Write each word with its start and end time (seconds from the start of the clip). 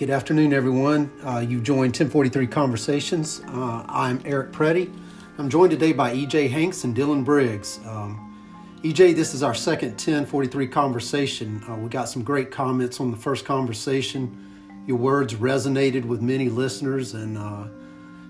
Good 0.00 0.08
afternoon, 0.08 0.54
everyone. 0.54 1.12
Uh, 1.22 1.40
you've 1.40 1.62
joined 1.62 1.92
1043 1.92 2.46
Conversations. 2.46 3.42
Uh, 3.48 3.84
I'm 3.86 4.18
Eric 4.24 4.50
Preddy. 4.50 4.90
I'm 5.36 5.50
joined 5.50 5.72
today 5.72 5.92
by 5.92 6.16
EJ 6.16 6.48
Hanks 6.48 6.84
and 6.84 6.96
Dylan 6.96 7.22
Briggs. 7.22 7.78
Um, 7.84 8.78
EJ, 8.82 9.14
this 9.14 9.34
is 9.34 9.42
our 9.42 9.52
second 9.52 9.90
1043 9.90 10.68
conversation. 10.68 11.62
Uh, 11.68 11.76
we 11.76 11.90
got 11.90 12.08
some 12.08 12.22
great 12.22 12.50
comments 12.50 12.98
on 12.98 13.10
the 13.10 13.16
first 13.18 13.44
conversation. 13.44 14.82
Your 14.86 14.96
words 14.96 15.34
resonated 15.34 16.06
with 16.06 16.22
many 16.22 16.48
listeners, 16.48 17.12
and 17.12 17.36
uh, 17.36 17.64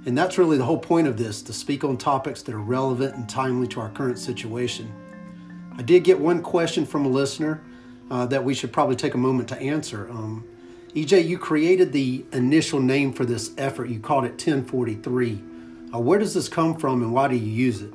and 0.06 0.18
that's 0.18 0.38
really 0.38 0.58
the 0.58 0.64
whole 0.64 0.76
point 0.76 1.06
of 1.06 1.16
this: 1.16 1.40
to 1.42 1.52
speak 1.52 1.84
on 1.84 1.96
topics 1.96 2.42
that 2.42 2.52
are 2.52 2.58
relevant 2.58 3.14
and 3.14 3.28
timely 3.28 3.68
to 3.68 3.80
our 3.80 3.90
current 3.90 4.18
situation. 4.18 4.92
I 5.78 5.82
did 5.82 6.02
get 6.02 6.18
one 6.18 6.42
question 6.42 6.84
from 6.84 7.06
a 7.06 7.08
listener 7.08 7.62
uh, 8.10 8.26
that 8.26 8.42
we 8.42 8.54
should 8.54 8.72
probably 8.72 8.96
take 8.96 9.14
a 9.14 9.18
moment 9.18 9.48
to 9.50 9.60
answer. 9.60 10.10
Um, 10.10 10.44
EJ, 10.94 11.24
you 11.24 11.38
created 11.38 11.92
the 11.92 12.24
initial 12.32 12.80
name 12.80 13.12
for 13.12 13.24
this 13.24 13.52
effort. 13.56 13.88
You 13.88 14.00
called 14.00 14.24
it 14.24 14.32
1043. 14.32 15.40
Uh, 15.94 15.98
where 16.00 16.18
does 16.18 16.34
this 16.34 16.48
come 16.48 16.76
from 16.76 17.02
and 17.02 17.12
why 17.12 17.28
do 17.28 17.36
you 17.36 17.50
use 17.50 17.80
it? 17.80 17.92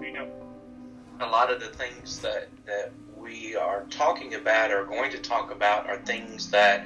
You 0.00 0.12
know, 0.12 0.28
a 1.20 1.26
lot 1.26 1.52
of 1.52 1.60
the 1.60 1.68
things 1.68 2.20
that, 2.20 2.48
that 2.66 2.90
we 3.16 3.54
are 3.54 3.84
talking 3.90 4.34
about 4.34 4.72
or 4.72 4.84
going 4.86 5.12
to 5.12 5.18
talk 5.18 5.52
about 5.52 5.88
are 5.88 5.98
things 5.98 6.50
that, 6.50 6.84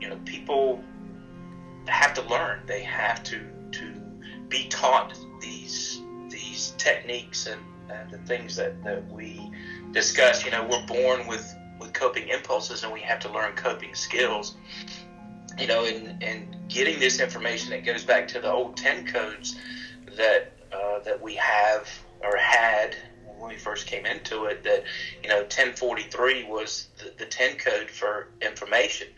you 0.00 0.08
know, 0.08 0.18
people 0.24 0.82
have 1.88 2.14
to 2.14 2.22
learn. 2.22 2.60
They 2.66 2.82
have 2.82 3.24
to, 3.24 3.40
to 3.72 3.92
be 4.48 4.68
taught 4.68 5.18
these, 5.40 6.00
these 6.28 6.74
techniques 6.78 7.46
and, 7.46 7.60
and 7.90 8.12
the 8.12 8.18
things 8.18 8.54
that, 8.56 8.82
that 8.84 9.10
we 9.10 9.50
discuss. 9.90 10.44
You 10.44 10.52
know, 10.52 10.62
we're 10.62 10.86
born 10.86 11.26
with 11.26 11.52
with 11.82 11.92
coping 11.92 12.28
impulses 12.28 12.84
and 12.84 12.92
we 12.92 13.00
have 13.00 13.18
to 13.18 13.30
learn 13.30 13.54
coping 13.54 13.94
skills 13.94 14.54
you 15.58 15.66
know 15.66 15.84
and 15.84 16.22
and 16.22 16.56
getting 16.68 16.98
this 16.98 17.20
information 17.20 17.72
it 17.72 17.82
goes 17.82 18.04
back 18.04 18.26
to 18.26 18.40
the 18.40 18.50
old 18.50 18.76
10 18.76 19.06
codes 19.06 19.56
that 20.16 20.52
uh, 20.72 20.98
that 21.00 21.20
we 21.20 21.34
have 21.34 21.88
or 22.22 22.36
had 22.36 22.96
when 23.42 23.50
we 23.50 23.58
first 23.58 23.86
came 23.86 24.06
into 24.06 24.44
it 24.44 24.62
that 24.62 24.84
you 25.22 25.28
know 25.28 25.38
1043 25.38 26.44
was 26.44 26.88
the, 26.98 27.12
the 27.18 27.26
10 27.26 27.56
code 27.56 27.90
for 27.90 28.28
information. 28.40 29.08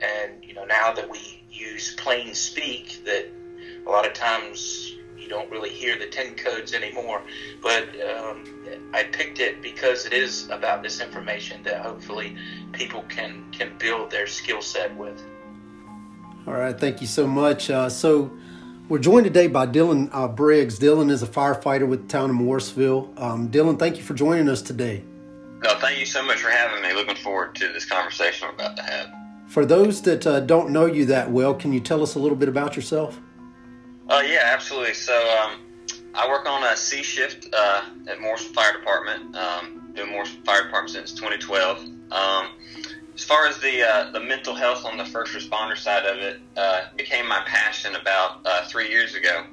And 0.00 0.44
you 0.44 0.54
know 0.54 0.64
now 0.64 0.92
that 0.92 1.08
we 1.08 1.44
use 1.48 1.94
plain 1.94 2.34
speak 2.34 3.04
that 3.04 3.26
a 3.86 3.88
lot 3.88 4.06
of 4.06 4.12
times 4.12 4.94
you 5.20 5.28
don't 5.28 5.50
really 5.50 5.70
hear 5.70 5.98
the 5.98 6.06
10 6.06 6.36
codes 6.36 6.72
anymore. 6.72 7.22
But 7.62 7.88
um, 8.00 8.44
I 8.92 9.04
picked 9.04 9.40
it 9.40 9.62
because 9.62 10.06
it 10.06 10.12
is 10.12 10.48
about 10.50 10.82
this 10.82 11.00
information 11.00 11.62
that 11.64 11.82
hopefully 11.82 12.36
people 12.72 13.02
can, 13.08 13.50
can 13.52 13.76
build 13.78 14.10
their 14.10 14.26
skill 14.26 14.62
set 14.62 14.96
with. 14.96 15.22
All 16.46 16.54
right, 16.54 16.78
thank 16.78 17.00
you 17.00 17.06
so 17.06 17.26
much. 17.26 17.70
Uh, 17.70 17.88
so, 17.88 18.30
we're 18.88 18.98
joined 18.98 19.22
today 19.22 19.46
by 19.46 19.68
Dylan 19.68 20.08
uh, 20.10 20.26
Briggs. 20.26 20.80
Dylan 20.80 21.12
is 21.12 21.22
a 21.22 21.26
firefighter 21.28 21.86
with 21.86 22.02
the 22.02 22.08
town 22.08 22.30
of 22.30 22.34
Morrisville. 22.34 23.12
Um, 23.16 23.48
Dylan, 23.48 23.78
thank 23.78 23.96
you 23.96 24.02
for 24.02 24.14
joining 24.14 24.48
us 24.48 24.62
today. 24.62 25.04
No, 25.62 25.78
thank 25.78 26.00
you 26.00 26.06
so 26.06 26.24
much 26.24 26.38
for 26.38 26.50
having 26.50 26.82
me. 26.82 26.92
Looking 26.92 27.14
forward 27.14 27.54
to 27.54 27.72
this 27.72 27.84
conversation 27.84 28.48
we're 28.48 28.54
about 28.54 28.76
to 28.78 28.82
have. 28.82 29.14
For 29.46 29.64
those 29.64 30.02
that 30.02 30.26
uh, 30.26 30.40
don't 30.40 30.70
know 30.70 30.86
you 30.86 31.04
that 31.06 31.30
well, 31.30 31.54
can 31.54 31.72
you 31.72 31.78
tell 31.78 32.02
us 32.02 32.16
a 32.16 32.18
little 32.18 32.36
bit 32.36 32.48
about 32.48 32.74
yourself? 32.74 33.20
Uh, 34.10 34.22
yeah, 34.26 34.40
absolutely. 34.42 34.92
So 34.92 35.14
um, 35.14 35.60
I 36.14 36.28
work 36.28 36.44
on 36.44 36.64
a 36.64 36.76
C 36.76 37.04
shift 37.04 37.46
uh, 37.52 37.84
at 38.08 38.20
Morrisville 38.20 38.52
Fire 38.52 38.72
Department. 38.76 39.36
Um, 39.36 39.92
been 39.94 40.10
Morrisville 40.10 40.42
Fire 40.42 40.64
Department 40.64 40.90
since 40.90 41.12
2012. 41.12 41.78
Um, 42.10 42.48
as 43.14 43.22
far 43.22 43.46
as 43.46 43.58
the 43.58 43.88
uh, 43.88 44.10
the 44.10 44.18
mental 44.18 44.52
health 44.52 44.84
on 44.84 44.96
the 44.96 45.04
first 45.04 45.32
responder 45.32 45.76
side 45.76 46.06
of 46.06 46.18
it, 46.18 46.40
uh, 46.56 46.86
became 46.96 47.28
my 47.28 47.40
passion 47.46 47.94
about 47.94 48.40
uh, 48.44 48.64
three 48.66 48.88
years 48.88 49.14
ago, 49.14 49.44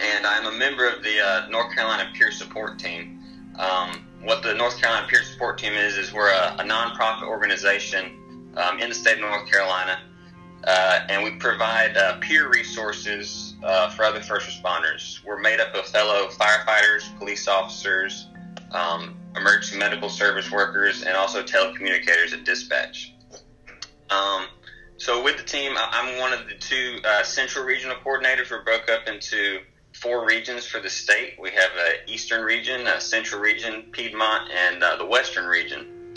and 0.00 0.26
I'm 0.26 0.46
a 0.46 0.58
member 0.58 0.88
of 0.88 1.04
the 1.04 1.20
uh, 1.20 1.48
North 1.48 1.72
Carolina 1.72 2.10
Peer 2.12 2.32
Support 2.32 2.80
Team. 2.80 3.20
Um, 3.56 4.04
what 4.24 4.42
the 4.42 4.54
North 4.54 4.80
Carolina 4.80 5.06
Peer 5.08 5.22
Support 5.22 5.58
Team 5.58 5.74
is 5.74 5.96
is 5.96 6.12
we're 6.12 6.32
a, 6.32 6.56
a 6.58 6.64
nonprofit 6.64 7.28
organization 7.28 8.52
um, 8.56 8.80
in 8.80 8.88
the 8.88 8.94
state 8.96 9.14
of 9.14 9.20
North 9.20 9.48
Carolina, 9.48 10.00
uh, 10.64 11.00
and 11.08 11.22
we 11.22 11.30
provide 11.36 11.96
uh, 11.96 12.18
peer 12.18 12.50
resources 12.50 13.45
uh, 13.62 13.90
for 13.90 14.04
other 14.04 14.20
first 14.20 14.48
responders. 14.48 15.24
We're 15.24 15.40
made 15.40 15.60
up 15.60 15.74
of 15.74 15.86
fellow 15.86 16.28
firefighters, 16.28 17.16
police 17.18 17.48
officers, 17.48 18.28
um, 18.72 19.16
emergency 19.36 19.78
medical 19.78 20.08
service 20.08 20.50
workers, 20.50 21.02
and 21.02 21.16
also 21.16 21.42
telecommunicators 21.42 22.32
at 22.32 22.44
dispatch. 22.44 23.14
Um, 24.10 24.46
so 24.98 25.22
with 25.22 25.36
the 25.36 25.42
team, 25.42 25.74
I'm 25.76 26.18
one 26.20 26.32
of 26.32 26.46
the 26.48 26.54
two 26.54 27.00
uh, 27.04 27.22
central 27.22 27.64
regional 27.64 27.96
coordinators. 27.96 28.50
We're 28.50 28.62
broke 28.62 28.88
up 28.88 29.08
into 29.08 29.60
four 29.92 30.26
regions 30.26 30.66
for 30.66 30.80
the 30.80 30.90
state. 30.90 31.34
We 31.40 31.50
have 31.50 31.70
an 31.78 32.08
eastern 32.08 32.44
region, 32.44 32.86
a 32.86 33.00
central 33.00 33.40
region, 33.40 33.86
Piedmont, 33.92 34.50
and 34.50 34.82
uh, 34.82 34.96
the 34.96 35.06
western 35.06 35.46
region. 35.46 36.14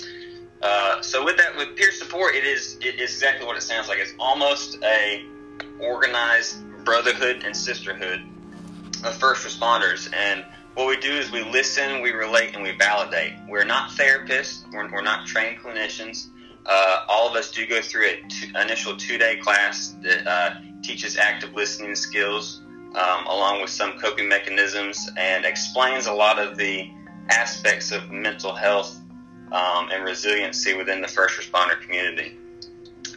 Uh, 0.62 1.02
so 1.02 1.24
with 1.24 1.38
that, 1.38 1.56
with 1.56 1.76
peer 1.76 1.92
support, 1.92 2.36
it 2.36 2.44
is 2.44 2.78
it 2.82 3.00
is 3.00 3.14
exactly 3.14 3.46
what 3.46 3.56
it 3.56 3.62
sounds 3.62 3.88
like. 3.88 3.98
It's 3.98 4.14
almost 4.20 4.78
a 4.84 5.26
organized 5.80 6.58
brotherhood 6.84 7.44
and 7.46 7.56
sisterhood 7.56 8.22
of 9.04 9.16
first 9.16 9.46
responders. 9.46 10.14
And 10.14 10.46
what 10.76 10.88
we 10.88 10.98
do 10.98 11.12
is 11.12 11.32
we 11.32 11.44
listen, 11.44 12.02
we 12.02 12.12
relate, 12.12 12.54
and 12.54 12.64
we 12.64 12.72
validate. 12.72 13.34
We're 13.48 13.66
not 13.66 13.92
therapists, 13.92 14.64
we're, 14.74 14.92
we're 14.92 15.02
not 15.02 15.26
trained 15.26 15.60
clinicians. 15.60 16.28
Uh, 16.66 17.06
all 17.08 17.28
of 17.28 17.36
us 17.36 17.52
do 17.52 17.66
go 17.66 17.82
through 17.82 18.08
an 18.08 18.56
initial 18.62 18.96
two 18.96 19.18
day 19.18 19.38
class 19.38 19.96
that 20.04 20.28
uh, 20.28 20.56
teaches 20.84 21.18
active 21.18 21.54
listening 21.54 21.96
skills 21.96 22.62
um, 22.96 23.26
along 23.28 23.62
with 23.62 23.70
some 23.70 23.94
coping 24.00 24.28
mechanisms 24.28 25.10
and 25.18 25.46
explains 25.46 26.08
a 26.08 26.14
lot 26.14 26.40
of 26.40 26.58
the 26.58 26.90
aspects 27.30 27.92
of 27.92 28.10
mental 28.12 28.54
health 28.54 29.00
um, 29.52 29.90
and 29.92 30.04
resiliency 30.04 30.74
within 30.76 31.02
the 31.02 31.08
first 31.08 31.40
responder 31.40 31.80
community. 31.82 32.38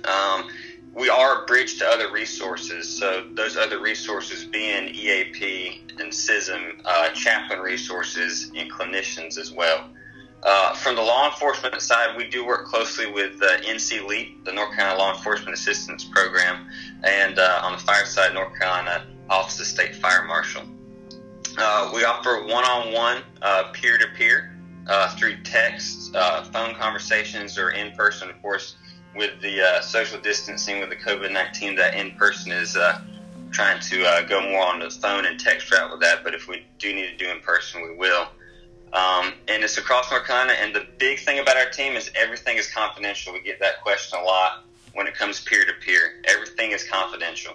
Um, 0.04 0.48
we 0.94 1.08
are 1.08 1.42
a 1.42 1.46
bridge 1.46 1.78
to 1.78 1.86
other 1.86 2.12
resources. 2.12 2.88
So 2.88 3.26
those 3.32 3.56
other 3.56 3.80
resources 3.80 4.44
being 4.44 4.94
EAP 4.94 5.82
and 5.98 6.12
CISM, 6.12 6.80
uh, 6.84 7.10
chaplain 7.10 7.60
resources, 7.60 8.50
and 8.56 8.70
clinicians 8.70 9.38
as 9.38 9.52
well. 9.52 9.88
Uh, 10.42 10.74
from 10.74 10.96
the 10.96 11.02
law 11.02 11.30
enforcement 11.30 11.80
side, 11.80 12.16
we 12.16 12.28
do 12.28 12.44
work 12.44 12.66
closely 12.66 13.10
with 13.10 13.40
uh, 13.42 13.58
NC 13.60 14.06
LEAP, 14.06 14.44
the 14.44 14.52
North 14.52 14.74
Carolina 14.74 14.98
Law 14.98 15.14
Enforcement 15.14 15.54
Assistance 15.54 16.04
Program, 16.04 16.68
and 17.04 17.38
uh, 17.38 17.60
on 17.62 17.72
the 17.72 17.78
fire 17.78 18.04
side, 18.04 18.34
North 18.34 18.58
Carolina 18.58 19.06
Office 19.30 19.60
of 19.60 19.66
State 19.66 19.94
Fire 19.94 20.24
Marshal. 20.24 20.62
Uh, 21.56 21.92
we 21.94 22.04
offer 22.04 22.44
one-on-one, 22.44 23.22
peer-to-peer 23.72 24.56
uh, 24.88 25.14
through 25.14 25.40
text, 25.42 26.14
uh, 26.16 26.42
phone 26.44 26.74
conversations, 26.74 27.56
or 27.56 27.70
in 27.70 27.92
person, 27.92 28.28
of 28.28 28.40
course 28.42 28.76
with 29.14 29.40
the 29.40 29.60
uh, 29.60 29.80
social 29.80 30.20
distancing 30.20 30.80
with 30.80 30.90
the 30.90 30.96
COVID 30.96 31.32
19, 31.32 31.76
that 31.76 31.94
in 31.94 32.12
person 32.12 32.52
is 32.52 32.76
uh, 32.76 33.00
trying 33.50 33.80
to 33.80 34.04
uh, 34.04 34.22
go 34.22 34.40
more 34.40 34.66
on 34.66 34.78
the 34.78 34.90
phone 34.90 35.26
and 35.26 35.38
text 35.38 35.70
route 35.70 35.90
with 35.90 36.00
that. 36.00 36.24
But 36.24 36.34
if 36.34 36.48
we 36.48 36.64
do 36.78 36.92
need 36.92 37.10
to 37.10 37.16
do 37.16 37.30
in 37.30 37.40
person, 37.40 37.82
we 37.82 37.94
will. 37.94 38.28
Um, 38.92 39.32
and 39.48 39.62
it's 39.62 39.78
across 39.78 40.10
North. 40.10 40.28
And 40.28 40.74
the 40.74 40.86
big 40.98 41.20
thing 41.20 41.38
about 41.38 41.56
our 41.56 41.70
team 41.70 41.94
is 41.94 42.10
everything 42.14 42.56
is 42.56 42.70
confidential. 42.70 43.32
We 43.32 43.40
get 43.40 43.58
that 43.60 43.82
question 43.82 44.18
a 44.18 44.22
lot 44.22 44.64
when 44.94 45.06
it 45.06 45.14
comes 45.14 45.40
peer 45.40 45.64
to 45.64 45.72
peer. 45.84 46.22
Everything 46.24 46.72
is 46.72 46.84
confidential. 46.84 47.54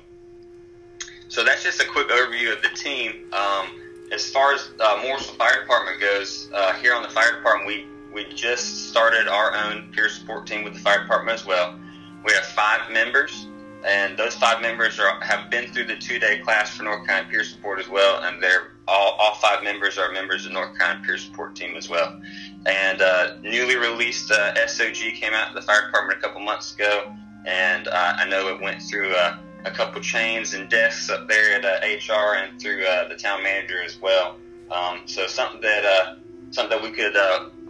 So 1.30 1.44
that's 1.44 1.64
just 1.64 1.82
a 1.82 1.86
quick 1.86 2.08
overview 2.08 2.56
of 2.56 2.64
the 2.64 2.70
team. 2.70 3.32
Um, 3.34 3.82
as 4.12 4.30
far 4.30 4.54
as 4.54 4.70
uh, 4.80 5.00
Morrisville 5.04 5.36
Fire 5.36 5.62
Department 5.62 6.00
goes, 6.00 6.50
uh, 6.54 6.74
here 6.74 6.94
on 6.94 7.04
the 7.04 7.10
fire 7.10 7.36
department, 7.36 7.68
we 7.68 7.88
we 8.18 8.26
just 8.34 8.90
started 8.90 9.28
our 9.28 9.54
own 9.54 9.92
peer 9.94 10.10
support 10.10 10.48
team 10.48 10.64
with 10.64 10.74
the 10.74 10.80
fire 10.80 11.02
department 11.04 11.40
as 11.40 11.46
well. 11.46 11.78
We 12.26 12.34
have 12.34 12.46
five 12.46 12.92
members, 12.92 13.46
and 13.86 14.18
those 14.18 14.34
five 14.34 14.60
members 14.60 15.00
are, 15.00 15.22
have 15.24 15.52
been 15.52 15.72
through 15.72 15.86
the 15.86 15.98
two-day 15.98 16.40
class 16.40 16.76
for 16.76 16.82
North 16.82 17.06
Carolina 17.06 17.30
Peer 17.30 17.44
Support 17.44 17.80
as 17.80 17.88
well, 17.88 18.24
and 18.24 18.42
they're 18.42 18.72
all, 18.88 19.12
all 19.20 19.36
five 19.36 19.64
members 19.64 20.00
are 20.00 20.12
members 20.12 20.48
of 20.48 20.52
North 20.52 20.76
Carolina 20.76 21.06
Peer 21.06 21.20
Support 21.20 21.56
Team 21.56 21.78
as 21.78 21.90
well. 21.90 22.20
And 22.66 23.04
uh, 23.04 23.36
newly 23.44 23.76
released 23.76 24.32
uh, 24.32 24.56
SOG 24.56 25.14
came 25.14 25.34
out 25.34 25.50
of 25.50 25.54
the 25.54 25.62
fire 25.62 25.86
department 25.86 26.18
a 26.18 26.22
couple 26.24 26.42
months 26.42 26.74
ago, 26.74 27.14
and 27.46 27.88
uh, 27.88 28.14
I 28.18 28.28
know 28.28 28.48
it 28.48 28.60
went 28.60 28.82
through 28.82 29.14
uh, 29.14 29.38
a 29.64 29.70
couple 29.70 30.02
chains 30.02 30.56
and 30.56 30.68
desks 30.72 31.12
up 31.12 31.28
there 31.28 31.64
at 31.64 31.84
HR 31.84 32.14
uh, 32.14 32.46
and 32.46 32.60
through 32.60 32.84
uh, 32.84 33.10
the 33.10 33.16
town 33.16 33.44
manager 33.44 33.84
as 33.84 34.02
well. 34.02 34.38
Um, 34.72 35.02
so 35.06 35.28
something 35.28 35.62
that 35.62 36.18
something 36.50 36.80
that 36.80 36.82
we 36.82 36.90
could 36.90 37.16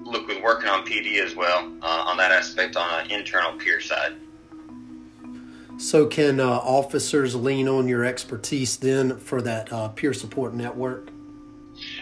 look 0.08 0.28
with 0.28 0.42
working 0.42 0.70
on 0.70 0.86
PD 0.86 1.20
as 1.20 1.36
well 1.36 1.72
uh, 1.82 2.06
on 2.08 2.18
that 2.18 2.32
aspect 2.32 2.76
on 2.76 3.02
an 3.02 3.12
internal 3.12 3.54
peer 3.54 3.80
side. 3.80 4.14
So, 5.78 6.08
can 6.08 6.40
uh, 6.40 6.48
officers 6.48 7.36
lean 7.36 7.68
on 7.68 7.88
your 7.88 8.04
expertise 8.04 8.78
then 8.78 9.18
for 9.18 9.42
that 9.44 9.72
uh, 9.72 9.90
peer 9.90 10.14
support 10.14 10.54
network? 10.54 11.10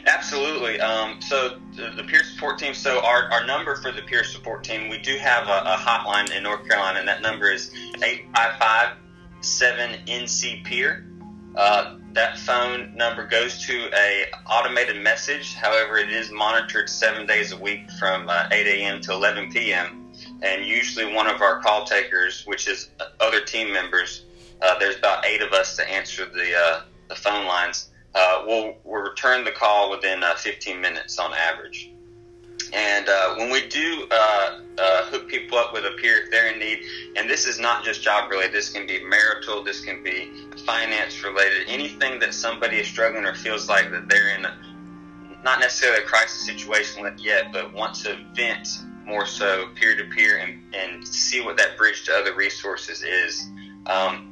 absolutely. 0.07 0.79
Um, 0.79 1.21
so 1.21 1.57
the, 1.75 1.91
the, 1.95 2.03
peer 2.03 2.23
support 2.23 2.57
team. 2.57 2.73
So 2.73 3.03
our, 3.03 3.31
our 3.31 3.45
number 3.45 3.75
for 3.75 3.91
the 3.91 4.01
peer 4.01 4.23
support 4.23 4.63
team, 4.63 4.89
we 4.89 4.99
do 4.99 5.17
have 5.17 5.47
a, 5.47 5.73
a 5.73 5.77
hotline 5.77 6.35
in 6.35 6.43
North 6.43 6.67
Carolina, 6.67 6.99
and 6.99 7.07
that 7.07 7.21
number 7.21 7.51
is 7.51 7.71
eight 8.03 8.25
five 8.35 8.57
five 8.59 8.97
seven 9.41 9.99
NC 10.05 10.63
peer. 10.65 11.05
Uh, 11.55 11.97
that 12.15 12.39
phone 12.39 12.95
number 12.95 13.27
goes 13.27 13.65
to 13.65 13.89
a 13.93 14.25
automated 14.49 15.01
message. 15.01 15.53
However, 15.53 15.97
it 15.97 16.09
is 16.09 16.31
monitored 16.31 16.89
seven 16.89 17.27
days 17.27 17.51
a 17.51 17.57
week 17.57 17.91
from 17.99 18.29
uh, 18.29 18.47
8 18.51 18.67
a.m. 18.67 19.01
to 19.01 19.11
11 19.11 19.51
p.m. 19.51 20.13
And 20.41 20.65
usually, 20.65 21.13
one 21.13 21.27
of 21.27 21.41
our 21.41 21.61
call 21.61 21.85
takers, 21.85 22.43
which 22.45 22.67
is 22.67 22.89
other 23.19 23.41
team 23.41 23.71
members, 23.71 24.25
uh, 24.61 24.79
there's 24.79 24.97
about 24.97 25.25
eight 25.25 25.41
of 25.41 25.51
us 25.51 25.75
to 25.75 25.89
answer 25.89 26.25
the 26.25 26.57
uh, 26.57 26.81
the 27.09 27.15
phone 27.15 27.45
lines. 27.45 27.89
Uh, 28.15 28.43
we'll, 28.47 28.75
we'll 28.85 29.01
return 29.01 29.43
the 29.43 29.51
call 29.51 29.91
within 29.91 30.23
uh, 30.23 30.35
15 30.35 30.79
minutes 30.79 31.19
on 31.19 31.33
average. 31.33 31.91
And 32.73 33.07
uh, 33.07 33.35
when 33.35 33.49
we 33.49 33.67
do 33.67 34.07
uh, 34.11 34.59
uh, 34.77 35.05
hook 35.05 35.27
people 35.27 35.57
up 35.57 35.73
with 35.73 35.85
a 35.85 35.91
peer 35.91 36.23
if 36.23 36.31
they're 36.31 36.51
in 36.51 36.59
need, 36.59 36.83
and 37.15 37.29
this 37.29 37.45
is 37.45 37.59
not 37.59 37.83
just 37.83 38.01
job 38.01 38.29
related, 38.29 38.53
this 38.53 38.69
can 38.69 38.87
be 38.87 39.03
marital, 39.03 39.63
this 39.63 39.83
can 39.83 40.03
be 40.03 40.31
finance 40.65 41.23
related, 41.23 41.67
anything 41.67 42.19
that 42.19 42.33
somebody 42.33 42.77
is 42.77 42.87
struggling 42.87 43.25
or 43.25 43.35
feels 43.35 43.69
like 43.69 43.91
that 43.91 44.09
they're 44.09 44.35
in, 44.35 44.45
a, 44.45 44.57
not 45.43 45.59
necessarily 45.59 46.03
a 46.03 46.05
crisis 46.05 46.45
situation 46.45 47.05
yet, 47.17 47.51
but 47.51 47.73
want 47.73 47.95
to 47.95 48.17
vent 48.35 48.67
more 49.05 49.25
so 49.25 49.67
peer 49.75 49.95
to 49.95 50.03
peer 50.05 50.37
and 50.73 51.07
see 51.07 51.41
what 51.41 51.57
that 51.57 51.77
bridge 51.77 52.03
to 52.05 52.13
other 52.13 52.33
resources 52.33 53.03
is. 53.03 53.47
Um, 53.85 54.31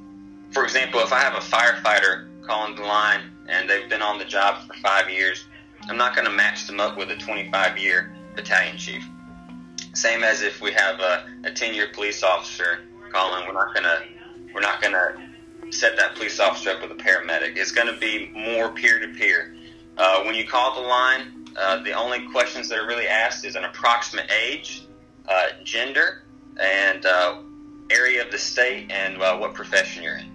for 0.51 0.63
example, 0.63 0.99
if 1.01 1.13
I 1.13 1.19
have 1.19 1.35
a 1.35 1.45
firefighter 1.45 2.27
calling 2.41 2.75
the 2.75 2.81
line 2.81 3.31
and 3.47 3.69
they've 3.69 3.89
been 3.89 4.01
on 4.01 4.17
the 4.17 4.25
job 4.25 4.67
for 4.67 4.73
five 4.75 5.09
years, 5.09 5.45
I'm 5.83 5.97
not 5.97 6.15
going 6.15 6.25
to 6.25 6.31
match 6.31 6.65
them 6.65 6.79
up 6.79 6.97
with 6.97 7.11
a 7.11 7.17
25 7.17 7.77
year 7.77 8.15
battalion 8.35 8.77
chief. 8.77 9.07
Same 9.93 10.23
as 10.23 10.41
if 10.41 10.61
we 10.61 10.71
have 10.71 10.99
a, 10.99 11.25
a 11.43 11.51
10 11.51 11.73
year 11.73 11.87
police 11.93 12.23
officer 12.23 12.79
calling, 13.11 13.45
we're 13.47 13.53
not 13.53 13.73
to 13.83 14.03
we're 14.53 14.61
not 14.61 14.81
to 14.93 15.71
set 15.71 15.95
that 15.97 16.15
police 16.15 16.39
officer 16.39 16.71
up 16.71 16.81
with 16.81 16.91
a 16.91 17.03
paramedic. 17.03 17.57
It's 17.57 17.71
to 17.91 17.99
be 17.99 18.29
more 18.35 18.69
peer 18.69 18.99
to 18.99 19.07
peer. 19.07 19.55
When 20.25 20.35
you 20.35 20.47
call 20.47 20.75
the 20.75 20.87
line, 20.87 21.43
uh, 21.55 21.83
the 21.83 21.93
only 21.93 22.27
questions 22.29 22.69
that 22.69 22.79
are 22.79 22.87
really 22.87 23.07
asked 23.07 23.45
is 23.45 23.55
an 23.55 23.63
approximate 23.63 24.29
age, 24.31 24.83
uh, 25.27 25.47
gender, 25.63 26.23
and 26.59 27.05
uh, 27.05 27.39
area 27.89 28.25
of 28.25 28.31
the 28.31 28.37
state, 28.37 28.91
and 28.91 29.21
uh, 29.21 29.37
what 29.37 29.53
profession 29.53 30.03
you're 30.03 30.17
in. 30.17 30.32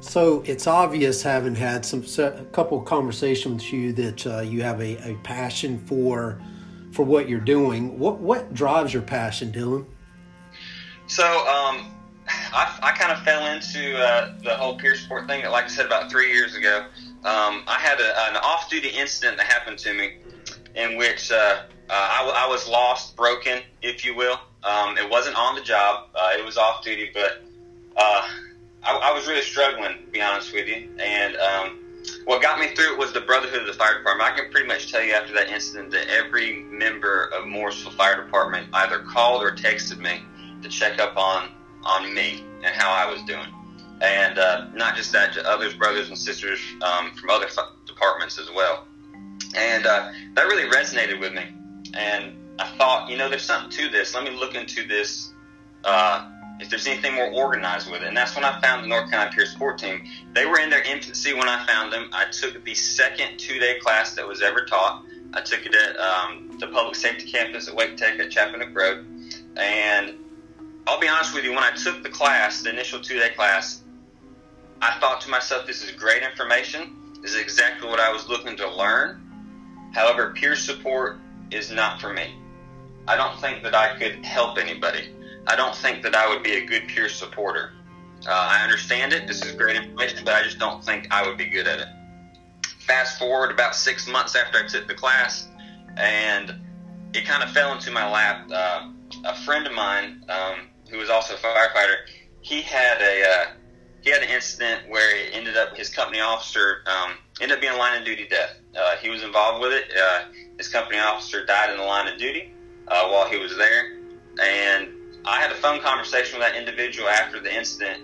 So 0.00 0.42
it's 0.46 0.66
obvious, 0.66 1.22
having 1.22 1.54
had 1.54 1.84
some 1.84 2.04
a 2.18 2.44
couple 2.52 2.80
conversations 2.80 3.64
with 3.64 3.72
you, 3.72 3.92
that 3.92 4.26
uh, 4.26 4.40
you 4.40 4.62
have 4.62 4.80
a, 4.80 4.96
a 5.10 5.14
passion 5.22 5.78
for 5.86 6.40
for 6.92 7.04
what 7.04 7.28
you're 7.28 7.40
doing. 7.40 7.98
What 7.98 8.18
what 8.18 8.54
drives 8.54 8.92
your 8.92 9.02
passion, 9.02 9.52
Dylan? 9.52 9.84
So 11.06 11.24
um, 11.24 11.86
I, 12.52 12.78
I 12.82 12.92
kind 12.92 13.12
of 13.12 13.22
fell 13.24 13.46
into 13.52 13.98
uh, 13.98 14.34
the 14.42 14.54
whole 14.54 14.78
peer 14.78 14.96
support 14.96 15.26
thing, 15.26 15.44
like 15.50 15.64
I 15.64 15.68
said, 15.68 15.86
about 15.86 16.10
three 16.10 16.32
years 16.32 16.54
ago. 16.54 16.86
Um, 17.24 17.64
I 17.66 17.78
had 17.78 18.00
a, 18.00 18.30
an 18.30 18.36
off-duty 18.36 18.88
incident 18.88 19.36
that 19.36 19.46
happened 19.46 19.78
to 19.80 19.92
me, 19.92 20.18
in 20.74 20.96
which 20.96 21.30
uh, 21.30 21.34
uh, 21.34 21.62
I, 21.90 22.44
I, 22.46 22.48
was 22.48 22.66
lost, 22.68 23.16
broken, 23.16 23.60
if 23.82 24.04
you 24.04 24.14
will. 24.14 24.38
Um, 24.62 24.96
it 24.96 25.10
wasn't 25.10 25.36
on 25.36 25.54
the 25.54 25.60
job; 25.60 26.08
uh, 26.14 26.30
it 26.38 26.44
was 26.44 26.56
off-duty, 26.56 27.10
but 27.12 27.42
uh, 27.96 28.28
I, 28.82 28.96
I, 28.96 29.12
was 29.12 29.26
really 29.26 29.42
struggling, 29.42 29.92
to 29.92 30.10
be 30.10 30.22
honest 30.22 30.52
with 30.52 30.66
you. 30.66 30.88
And 30.98 31.36
um, 31.36 31.78
what 32.24 32.42
got 32.42 32.58
me 32.58 32.68
through 32.74 32.94
it 32.94 32.98
was 32.98 33.12
the 33.12 33.20
brotherhood 33.20 33.60
of 33.60 33.66
the 33.66 33.74
fire 33.74 33.98
department. 33.98 34.30
I 34.32 34.36
can 34.36 34.50
pretty 34.50 34.66
much 34.66 34.90
tell 34.90 35.02
you 35.02 35.12
after 35.12 35.32
that 35.34 35.48
incident 35.50 35.90
that 35.92 36.08
every 36.08 36.64
member 36.64 37.30
of 37.34 37.46
Morrisville 37.46 37.92
Fire 37.92 38.22
Department 38.22 38.68
either 38.72 39.00
called 39.00 39.42
or 39.42 39.52
texted 39.52 39.98
me 39.98 40.22
to 40.62 40.68
check 40.68 40.98
up 40.98 41.16
on 41.16 41.50
on 41.82 42.12
me 42.14 42.44
and 42.62 42.74
how 42.74 42.90
I 42.90 43.10
was 43.10 43.22
doing. 43.22 43.46
And 44.00 44.38
uh, 44.38 44.68
not 44.74 44.96
just 44.96 45.12
that, 45.12 45.32
to 45.34 45.46
others, 45.46 45.74
brothers 45.74 46.08
and 46.08 46.16
sisters 46.16 46.60
um, 46.82 47.12
from 47.14 47.30
other 47.30 47.46
departments 47.86 48.38
as 48.38 48.50
well. 48.50 48.86
And 49.54 49.86
uh, 49.86 50.12
that 50.34 50.42
really 50.44 50.70
resonated 50.70 51.20
with 51.20 51.34
me. 51.34 51.44
And 51.94 52.34
I 52.58 52.66
thought, 52.76 53.10
you 53.10 53.18
know, 53.18 53.28
there's 53.28 53.44
something 53.44 53.70
to 53.70 53.88
this. 53.88 54.14
Let 54.14 54.24
me 54.24 54.30
look 54.30 54.54
into 54.54 54.86
this 54.86 55.32
uh, 55.84 56.30
if 56.60 56.68
there's 56.68 56.86
anything 56.86 57.14
more 57.14 57.30
organized 57.30 57.90
with 57.90 58.02
it. 58.02 58.08
And 58.08 58.16
that's 58.16 58.34
when 58.34 58.44
I 58.44 58.60
found 58.60 58.84
the 58.84 58.88
North 58.88 59.10
Carolina 59.10 59.32
Peer 59.34 59.46
Support 59.46 59.78
Team. 59.78 60.04
They 60.34 60.46
were 60.46 60.58
in 60.58 60.70
their 60.70 60.82
infancy 60.82 61.32
when 61.32 61.48
I 61.48 61.64
found 61.66 61.92
them. 61.92 62.10
I 62.12 62.26
took 62.30 62.62
the 62.64 62.74
second 62.74 63.38
two 63.38 63.58
day 63.58 63.78
class 63.80 64.14
that 64.14 64.26
was 64.26 64.42
ever 64.42 64.64
taught. 64.64 65.04
I 65.32 65.40
took 65.40 65.64
it 65.64 65.74
at 65.74 65.98
um, 65.98 66.58
the 66.58 66.66
public 66.68 66.96
safety 66.96 67.30
campus 67.30 67.68
at 67.68 67.74
Wake 67.74 67.96
Tech 67.96 68.18
at 68.18 68.30
Chapanoke 68.30 68.74
Road. 68.74 69.06
And 69.56 70.16
I'll 70.86 71.00
be 71.00 71.08
honest 71.08 71.34
with 71.34 71.44
you, 71.44 71.52
when 71.52 71.64
I 71.64 71.70
took 71.70 72.02
the 72.02 72.08
class, 72.10 72.62
the 72.62 72.70
initial 72.70 73.00
two 73.00 73.18
day 73.18 73.30
class, 73.30 73.82
I 74.82 74.98
thought 74.98 75.20
to 75.22 75.28
myself, 75.30 75.66
this 75.66 75.82
is 75.82 75.90
great 75.92 76.22
information. 76.22 76.96
This 77.22 77.34
is 77.34 77.40
exactly 77.40 77.88
what 77.88 78.00
I 78.00 78.10
was 78.10 78.28
looking 78.28 78.56
to 78.56 78.68
learn. 78.68 79.20
However, 79.92 80.32
peer 80.34 80.56
support 80.56 81.18
is 81.50 81.70
not 81.70 82.00
for 82.00 82.12
me. 82.12 82.34
I 83.06 83.16
don't 83.16 83.38
think 83.40 83.62
that 83.62 83.74
I 83.74 83.98
could 83.98 84.24
help 84.24 84.56
anybody. 84.56 85.10
I 85.46 85.56
don't 85.56 85.74
think 85.74 86.02
that 86.02 86.14
I 86.14 86.28
would 86.28 86.42
be 86.42 86.52
a 86.54 86.64
good 86.64 86.88
peer 86.88 87.08
supporter. 87.08 87.72
Uh, 88.26 88.30
I 88.30 88.62
understand 88.62 89.12
it. 89.12 89.26
This 89.26 89.42
is 89.42 89.52
great 89.52 89.76
information, 89.76 90.24
but 90.24 90.34
I 90.34 90.42
just 90.42 90.58
don't 90.58 90.84
think 90.84 91.08
I 91.10 91.26
would 91.26 91.38
be 91.38 91.46
good 91.46 91.66
at 91.66 91.80
it. 91.80 91.88
Fast 92.80 93.18
forward 93.18 93.50
about 93.50 93.74
six 93.74 94.06
months 94.06 94.36
after 94.36 94.58
I 94.58 94.66
took 94.66 94.86
the 94.86 94.94
class, 94.94 95.48
and 95.96 96.54
it 97.14 97.26
kind 97.26 97.42
of 97.42 97.50
fell 97.50 97.72
into 97.72 97.90
my 97.90 98.10
lap. 98.10 98.48
Uh, 98.50 98.90
a 99.24 99.34
friend 99.34 99.66
of 99.66 99.72
mine, 99.72 100.24
um, 100.28 100.68
who 100.90 100.98
was 100.98 101.08
also 101.08 101.34
a 101.34 101.38
firefighter, 101.38 101.96
he 102.40 102.62
had 102.62 103.00
a 103.00 103.22
uh, 103.22 103.50
he 104.02 104.10
had 104.10 104.22
an 104.22 104.30
incident 104.30 104.88
where 104.88 105.16
it 105.16 105.30
ended 105.34 105.56
up 105.56 105.76
his 105.76 105.88
company 105.88 106.20
officer 106.20 106.82
um, 106.86 107.12
ended 107.40 107.56
up 107.56 107.60
being 107.60 107.72
a 107.72 107.76
line 107.76 107.98
of 107.98 108.04
duty 108.04 108.26
death. 108.28 108.56
Uh, 108.78 108.96
he 108.96 109.10
was 109.10 109.22
involved 109.22 109.60
with 109.60 109.72
it. 109.72 109.84
Uh, 109.96 110.24
his 110.56 110.68
company 110.68 110.98
officer 110.98 111.44
died 111.44 111.70
in 111.70 111.78
the 111.78 111.84
line 111.84 112.10
of 112.12 112.18
duty 112.18 112.52
uh, 112.88 113.08
while 113.08 113.28
he 113.28 113.38
was 113.38 113.56
there, 113.56 113.98
and 114.42 114.88
I 115.24 115.40
had 115.40 115.50
a 115.52 115.54
phone 115.56 115.80
conversation 115.80 116.38
with 116.38 116.48
that 116.48 116.56
individual 116.56 117.08
after 117.08 117.40
the 117.40 117.54
incident, 117.54 118.00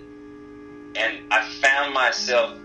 and 0.95 1.33
I 1.33 1.49
found 1.61 1.95
myself 1.95 2.59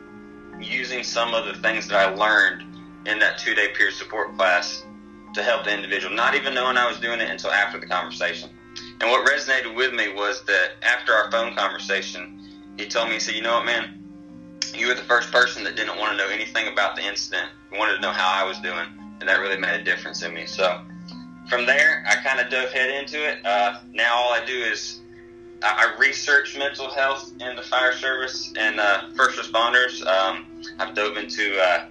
using 0.59 1.03
some 1.03 1.33
of 1.33 1.45
the 1.45 1.61
things 1.61 1.87
that 1.87 1.97
I 1.97 2.13
learned 2.13 2.63
in 3.07 3.19
that 3.19 3.37
two 3.37 3.55
day 3.55 3.69
peer 3.75 3.91
support 3.91 4.35
class 4.37 4.83
to 5.33 5.43
help 5.43 5.63
the 5.63 5.73
individual, 5.73 6.13
not 6.13 6.35
even 6.35 6.53
knowing 6.53 6.77
I 6.77 6.87
was 6.87 6.99
doing 6.99 7.19
it 7.19 7.29
until 7.29 7.51
after 7.51 7.79
the 7.79 7.87
conversation. 7.87 8.49
And 8.99 9.09
what 9.09 9.27
resonated 9.27 9.75
with 9.75 9.93
me 9.93 10.13
was 10.13 10.43
that 10.45 10.73
after 10.83 11.13
our 11.13 11.31
phone 11.31 11.55
conversation, 11.55 12.41
he 12.77 12.87
told 12.87 13.07
me, 13.07 13.15
he 13.15 13.19
said, 13.19 13.35
You 13.35 13.41
know 13.41 13.53
what, 13.53 13.65
man? 13.65 13.97
You 14.73 14.87
were 14.87 14.93
the 14.93 15.01
first 15.01 15.31
person 15.31 15.63
that 15.63 15.75
didn't 15.75 15.97
want 15.97 16.11
to 16.11 16.17
know 16.17 16.29
anything 16.29 16.67
about 16.71 16.95
the 16.95 17.01
incident. 17.01 17.49
You 17.71 17.79
wanted 17.79 17.95
to 17.95 18.01
know 18.01 18.11
how 18.11 18.43
I 18.43 18.47
was 18.47 18.59
doing, 18.59 18.87
and 19.19 19.27
that 19.27 19.39
really 19.39 19.57
made 19.57 19.79
a 19.79 19.83
difference 19.83 20.21
in 20.21 20.33
me. 20.33 20.45
So, 20.45 20.81
from 21.51 21.65
there, 21.65 22.01
I 22.07 22.15
kind 22.15 22.39
of 22.39 22.49
dove 22.49 22.71
head 22.71 22.89
into 22.89 23.17
it. 23.29 23.45
Uh, 23.45 23.81
now 23.91 24.15
all 24.15 24.31
I 24.31 24.45
do 24.45 24.57
is 24.57 25.01
I, 25.61 25.93
I 25.93 25.99
research 25.99 26.57
mental 26.57 26.89
health 26.89 27.29
in 27.41 27.57
the 27.57 27.61
fire 27.61 27.91
service 27.91 28.53
and 28.57 28.79
uh, 28.79 29.09
first 29.17 29.37
responders. 29.37 30.01
Um, 30.07 30.63
I've 30.79 30.95
dove 30.95 31.17
into 31.17 31.59
uh, 31.61 31.87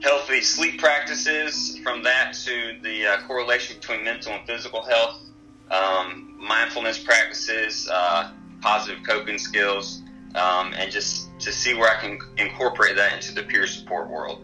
healthy 0.00 0.40
sleep 0.40 0.80
practices. 0.80 1.78
From 1.80 2.02
that 2.04 2.32
to 2.46 2.78
the 2.82 3.08
uh, 3.08 3.16
correlation 3.26 3.76
between 3.76 4.04
mental 4.04 4.32
and 4.32 4.46
physical 4.46 4.82
health, 4.82 5.20
um, 5.70 6.34
mindfulness 6.40 6.98
practices, 6.98 7.90
uh, 7.92 8.32
positive 8.62 9.04
coping 9.06 9.36
skills, 9.36 10.00
um, 10.34 10.72
and 10.78 10.90
just 10.90 11.28
to 11.40 11.52
see 11.52 11.74
where 11.74 11.94
I 11.94 12.00
can 12.00 12.18
incorporate 12.38 12.96
that 12.96 13.12
into 13.12 13.34
the 13.34 13.42
peer 13.42 13.66
support 13.66 14.08
world 14.08 14.42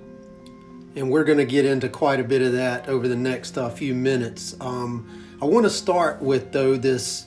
and 0.98 1.10
we're 1.10 1.24
going 1.24 1.38
to 1.38 1.44
get 1.44 1.64
into 1.64 1.88
quite 1.88 2.18
a 2.18 2.24
bit 2.24 2.42
of 2.42 2.52
that 2.52 2.88
over 2.88 3.06
the 3.06 3.16
next 3.16 3.56
uh, 3.56 3.70
few 3.70 3.94
minutes. 3.94 4.56
Um, 4.60 5.08
I 5.40 5.44
want 5.44 5.64
to 5.64 5.70
start 5.70 6.20
with 6.20 6.52
though 6.52 6.76
this 6.76 7.26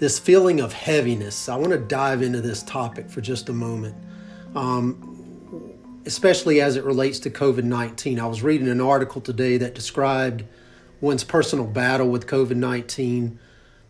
this 0.00 0.18
feeling 0.18 0.60
of 0.60 0.72
heaviness. 0.72 1.48
I 1.48 1.56
want 1.56 1.70
to 1.70 1.78
dive 1.78 2.20
into 2.20 2.40
this 2.40 2.62
topic 2.64 3.08
for 3.08 3.20
just 3.20 3.48
a 3.48 3.52
moment, 3.52 3.94
um, 4.56 5.72
especially 6.04 6.60
as 6.60 6.76
it 6.76 6.84
relates 6.84 7.20
to 7.20 7.30
COVID 7.30 7.62
nineteen. 7.62 8.18
I 8.18 8.26
was 8.26 8.42
reading 8.42 8.68
an 8.68 8.80
article 8.80 9.20
today 9.20 9.56
that 9.58 9.74
described 9.74 10.44
one's 11.00 11.24
personal 11.24 11.66
battle 11.66 12.08
with 12.08 12.26
COVID 12.26 12.56
nineteen. 12.56 13.38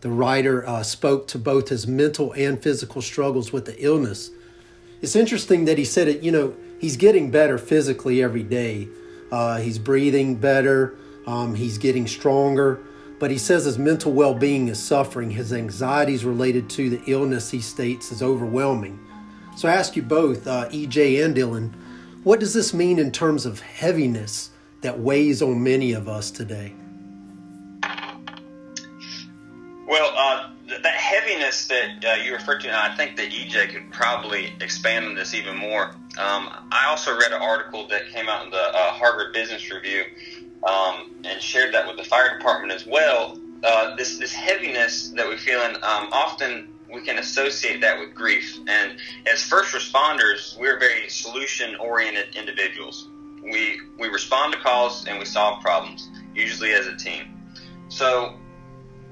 The 0.01 0.09
writer 0.09 0.67
uh, 0.67 0.83
spoke 0.83 1.27
to 1.29 1.39
both 1.39 1.69
his 1.69 1.87
mental 1.87 2.31
and 2.33 2.61
physical 2.61 3.01
struggles 3.01 3.51
with 3.51 3.65
the 3.65 3.83
illness. 3.83 4.29
It's 5.01 5.15
interesting 5.15 5.65
that 5.65 5.79
he 5.79 5.85
said 5.85 6.07
it. 6.07 6.21
You 6.21 6.31
know, 6.31 6.55
he's 6.79 6.95
getting 6.95 7.31
better 7.31 7.57
physically 7.57 8.21
every 8.21 8.43
day 8.43 8.87
uh, 9.31 9.57
he's 9.57 9.79
breathing 9.79 10.35
better. 10.35 10.95
Um, 11.27 11.55
he's 11.55 11.77
getting 11.77 12.07
stronger. 12.07 12.79
But 13.19 13.31
he 13.31 13.37
says 13.37 13.65
his 13.65 13.77
mental 13.77 14.11
well 14.11 14.33
being 14.33 14.67
is 14.67 14.81
suffering. 14.81 15.31
His 15.31 15.53
anxieties 15.53 16.25
related 16.25 16.69
to 16.71 16.89
the 16.89 17.01
illness 17.07 17.49
he 17.49 17.61
states 17.61 18.11
is 18.11 18.21
overwhelming. 18.21 18.99
So 19.55 19.69
I 19.69 19.73
ask 19.73 19.95
you 19.95 20.01
both, 20.01 20.47
uh, 20.47 20.67
EJ 20.69 21.23
and 21.23 21.35
Dylan, 21.35 21.73
what 22.23 22.39
does 22.39 22.53
this 22.53 22.73
mean 22.73 22.99
in 22.99 23.11
terms 23.11 23.45
of 23.45 23.61
heaviness 23.61 24.49
that 24.81 24.99
weighs 24.99 25.41
on 25.41 25.63
many 25.63 25.93
of 25.93 26.09
us 26.09 26.29
today? 26.29 26.73
Well, 29.87 30.11
uh, 30.17 30.49
that 31.67 32.03
uh, 32.03 32.23
you 32.23 32.33
referred 32.33 32.61
to, 32.61 32.67
and 32.67 32.75
I 32.75 32.95
think 32.95 33.17
that 33.17 33.29
EJ 33.29 33.69
could 33.69 33.91
probably 33.91 34.53
expand 34.61 35.05
on 35.05 35.15
this 35.15 35.33
even 35.33 35.55
more. 35.55 35.89
Um, 36.17 36.49
I 36.71 36.85
also 36.87 37.15
read 37.15 37.31
an 37.31 37.41
article 37.41 37.87
that 37.89 38.09
came 38.09 38.27
out 38.27 38.45
in 38.45 38.49
the 38.49 38.57
uh, 38.57 38.91
Harvard 38.91 39.31
Business 39.31 39.71
Review 39.71 40.03
um, 40.67 41.11
and 41.23 41.41
shared 41.41 41.73
that 41.73 41.87
with 41.87 41.97
the 41.97 42.03
fire 42.03 42.37
department 42.37 42.73
as 42.73 42.85
well. 42.85 43.37
Uh, 43.63 43.95
this 43.95 44.17
this 44.17 44.33
heaviness 44.33 45.09
that 45.09 45.27
we're 45.27 45.37
feeling, 45.37 45.75
um, 45.75 46.09
often 46.11 46.69
we 46.91 47.01
can 47.01 47.19
associate 47.19 47.81
that 47.81 47.99
with 47.99 48.15
grief. 48.15 48.57
And 48.67 48.97
as 49.31 49.43
first 49.43 49.73
responders, 49.73 50.57
we're 50.57 50.79
very 50.79 51.09
solution 51.09 51.75
oriented 51.75 52.35
individuals. 52.35 53.07
We 53.43 53.79
we 53.99 54.07
respond 54.07 54.53
to 54.53 54.59
calls 54.59 55.05
and 55.05 55.19
we 55.19 55.25
solve 55.25 55.61
problems, 55.61 56.09
usually 56.33 56.73
as 56.73 56.87
a 56.87 56.95
team. 56.95 57.37
So 57.87 58.35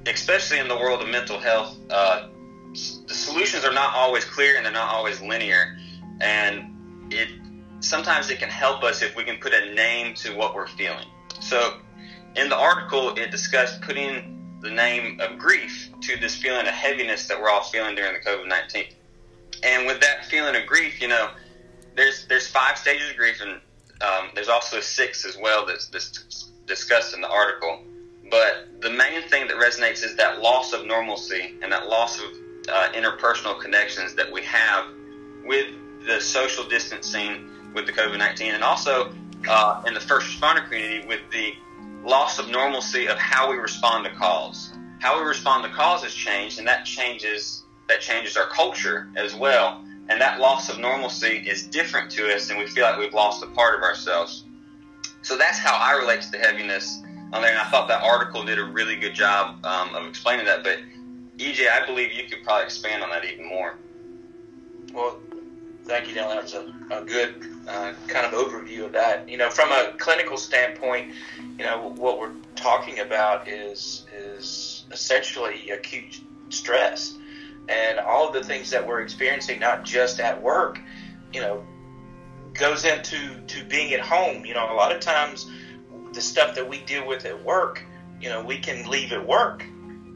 especially 0.06 0.60
in 0.60 0.68
the 0.68 0.76
world 0.76 1.02
of 1.02 1.10
mental 1.10 1.40
health, 1.40 1.78
uh, 1.90 2.30
the 2.74 3.14
solutions 3.14 3.64
are 3.64 3.74
not 3.74 3.94
always 3.94 4.26
clear 4.26 4.58
and 4.58 4.66
they're 4.66 4.74
not 4.74 4.94
always 4.94 5.22
linear. 5.22 5.78
And 6.22 7.12
it 7.12 7.30
sometimes 7.80 8.30
it 8.30 8.40
can 8.40 8.50
help 8.50 8.84
us 8.84 9.02
if 9.02 9.16
we 9.16 9.24
can 9.24 9.38
put 9.38 9.54
a 9.54 9.74
name 9.74 10.16
to 10.16 10.36
what 10.36 10.56
we're 10.56 10.68
feeling. 10.68 11.08
So 11.40 11.80
in 12.36 12.50
the 12.50 12.56
article, 12.56 13.16
it 13.18 13.30
discussed 13.30 13.82
putting 13.82 14.58
the 14.62 14.72
name 14.72 15.20
of 15.20 15.38
grief 15.38 15.90
to 16.02 16.18
this 16.20 16.36
feeling 16.36 16.66
of 16.68 16.74
heaviness 16.74 17.28
that 17.28 17.40
we're 17.40 17.50
all 17.50 17.64
feeling 17.64 17.96
during 17.96 18.14
the 18.14 18.20
COVID 18.20 18.48
nineteen. 18.48 18.86
And 19.62 19.86
with 19.86 20.00
that 20.02 20.26
feeling 20.26 20.56
of 20.56 20.66
grief, 20.66 21.02
you 21.02 21.10
know, 21.10 21.30
there's 21.96 22.26
there's 22.28 22.48
five 22.48 22.78
stages 22.78 23.12
of 23.12 23.18
grief, 23.18 23.42
and 23.42 23.60
um, 24.02 24.32
there's 24.34 24.50
also 24.50 24.80
six 24.80 25.26
as 25.26 25.38
well 25.38 25.66
that's, 25.66 25.88
that's 25.88 26.52
discussed 26.66 27.14
in 27.14 27.22
the 27.22 27.30
article. 27.30 27.84
But 28.34 28.82
the 28.82 28.90
main 28.90 29.22
thing 29.30 29.48
that 29.48 29.58
resonates 29.58 30.04
is 30.04 30.16
that 30.16 30.42
loss 30.42 30.74
of 30.74 30.88
normalcy 30.88 31.54
and 31.62 31.72
that 31.72 31.88
loss 31.88 32.20
of 32.20 32.25
uh, 32.68 32.90
interpersonal 32.94 33.60
connections 33.60 34.16
that 34.16 34.32
we 34.32 34.42
have 34.42 34.86
with 35.46 35.68
the 36.08 36.20
social 36.20 36.68
distancing 36.68 37.48
with 37.75 37.86
the 37.86 37.92
COVID 37.92 38.18
19 38.18 38.56
and 38.56 38.63
also 38.63 39.13
uh, 39.48 39.84
in 39.86 39.94
the 39.94 40.00
first 40.00 40.25
responder 40.25 40.68
community 40.68 41.08
with 41.08 41.20
the 41.32 41.54
loss 42.04 42.40
of 42.40 42.50
normalcy 42.50 43.08
of 43.08 43.20
how 43.20 43.52
we 43.52 43.58
respond 43.58 44.04
to 44.06 44.12
calls. 44.16 44.72
How 45.00 45.20
we 45.22 45.28
respond 45.28 45.63
to 45.66 45.70
calls 45.70 46.02
has 46.02 46.16
changed, 46.16 46.58
and 46.58 46.68
that 46.68 46.86
changes 46.86 47.66
that 47.88 48.02
changes 48.02 48.36
our 48.36 48.48
culture 48.48 49.10
as 49.16 49.36
well. 49.36 49.86
And 50.10 50.20
that 50.20 50.40
loss 50.40 50.70
of 50.70 50.80
normalcy 50.80 51.48
is 51.48 51.68
different 51.68 52.10
to 52.13 52.34
us, 52.34 52.50
and 52.50 52.58
we 52.58 52.66
feel 52.66 52.84
like 52.84 52.98
we've 52.98 53.13
lost 53.13 53.44
a 53.44 53.48
part 53.48 53.78
of 53.78 53.84
ourselves. 53.84 54.44
So 55.22 55.38
that's 55.38 55.60
how 55.60 55.75
I 55.75 56.00
relate 56.00 56.24
to 56.24 56.32
the 56.32 56.40
heaviness 56.40 57.04
there, 57.42 57.52
and 57.52 57.60
I 57.60 57.66
thought 57.66 57.88
that 57.88 58.04
article 58.04 58.44
did 58.44 58.60
a 58.60 58.63
really 58.63 58.96
good 58.96 59.13
job 59.13 59.66
um, 59.66 59.96
of 59.96 60.06
explaining 60.08 60.46
that. 60.46 60.63
But 60.63 60.80
EJ, 61.38 61.70
I 61.70 61.86
believe 61.86 62.13
you 62.13 62.24
could 62.30 62.44
probably 62.44 62.66
expand 62.66 63.04
on 63.04 63.10
that 63.10 63.25
even 63.25 63.48
more. 63.48 63.75
Well, 64.94 65.20
thank 65.86 66.08
you, 66.08 66.16
Dylan. 66.16 66.36
That's 66.36 66.54
a, 66.54 66.74
a 66.92 67.04
good 67.04 67.48
uh, 67.68 67.94
kind 68.08 68.25
of 68.25 68.34
overview 68.34 68.86
of 68.86 68.92
that. 68.94 69.28
You 69.28 69.38
know, 69.38 69.50
from 69.50 69.72
a 69.72 69.94
clinical 69.98 70.38
standpoint, 70.38 71.13
you 71.58 71.66
know 71.66 71.94
what 71.96 72.20
we're 72.20 72.34
talking 72.56 73.00
about 73.00 73.48
is 73.48 74.06
is 74.16 74.86
essentially 74.92 75.70
acute 75.72 76.22
stress, 76.50 77.16
and 77.68 78.00
all 78.00 78.28
of 78.28 78.34
the 78.34 78.44
things 78.44 78.70
that 78.70 78.86
we're 78.86 79.02
experiencing, 79.02 79.60
not 79.60 79.84
just 79.84 80.20
at 80.20 80.42
work, 80.42 80.80
you 81.32 81.42
know, 81.42 81.63
goes 82.54 82.86
into 82.86 83.40
to 83.48 83.63
being 83.66 83.94
at 83.94 84.02
home. 84.02 84.46
You 84.46 84.54
know, 84.54 84.72
a 84.72 84.75
lot 84.75 84.96
of 84.96 85.02
times 85.02 85.50
the 86.13 86.22
stuff 86.22 86.55
that 86.55 86.67
we 86.67 86.79
deal 86.84 87.08
with 87.08 87.25
at 87.25 87.43
work, 87.43 87.84
you 88.22 88.29
know, 88.29 88.43
we 88.43 88.58
can 88.58 88.89
leave 88.89 89.12
at 89.12 89.25
work. 89.25 89.65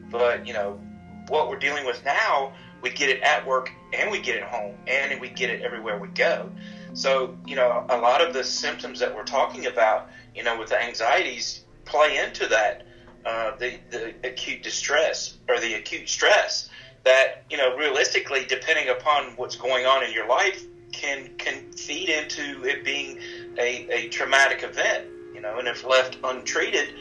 But, 0.10 0.48
you 0.48 0.54
know, 0.54 0.80
what 1.28 1.50
we're 1.50 1.60
dealing 1.60 1.86
with 1.86 2.04
now, 2.06 2.54
we 2.82 2.90
get 2.90 3.10
it 3.10 3.22
at 3.22 3.46
work 3.46 3.72
and 3.94 4.10
we 4.12 4.20
get 4.20 4.36
it 4.36 4.44
home 4.44 4.76
and 4.88 5.20
we 5.20 5.30
get 5.30 5.50
it 5.50 5.62
everywhere 5.62 5.98
we 6.00 6.08
go. 6.10 6.50
So, 6.94 7.38
you 7.46 7.56
know, 7.56 7.86
a 7.90 7.98
lot 7.98 8.22
of 8.22 8.34
the 8.34 8.44
symptoms 8.44 9.00
that 9.00 9.14
we're 9.14 9.26
talking 9.26 9.66
about, 9.66 10.10
you 10.34 10.44
know, 10.44 10.58
with 10.58 10.70
the 10.70 10.82
anxieties 10.82 11.66
play 11.86 12.18
into 12.18 12.48
that, 12.48 12.86
uh, 13.26 13.56
the, 13.58 13.78
the 13.90 14.16
acute 14.24 14.64
distress 14.64 15.38
or 15.50 15.60
the 15.60 15.74
acute 15.74 16.08
stress 16.08 16.70
that, 17.04 17.44
you 17.50 17.58
know, 17.58 17.76
realistically, 17.76 18.46
depending 18.46 18.90
upon 18.90 19.36
what's 19.36 19.56
going 19.56 19.86
on 19.86 20.04
in 20.04 20.12
your 20.12 20.28
life, 20.28 20.64
can, 20.92 21.36
can 21.38 21.72
feed 21.74 22.10
into 22.10 22.64
it 22.64 22.84
being 22.84 23.20
a, 23.58 23.88
a 23.90 24.10
traumatic 24.10 24.64
event 24.64 25.08
you 25.38 25.44
know, 25.44 25.60
and 25.60 25.68
if 25.68 25.86
left 25.86 26.18
untreated, 26.24 26.96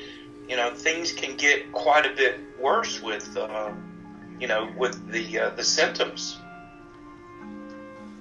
you 0.47 0.57
know, 0.57 0.71
things 0.75 1.11
can 1.11 1.39
get 1.39 1.73
quite 1.73 2.05
a 2.05 2.15
bit 2.15 2.39
worse 2.61 3.01
with, 3.01 3.35
uh, 3.35 3.73
you 4.39 4.47
know, 4.47 4.71
with 4.77 5.11
the 5.11 5.39
uh, 5.39 5.51
the 5.51 5.65
symptoms. 5.65 6.39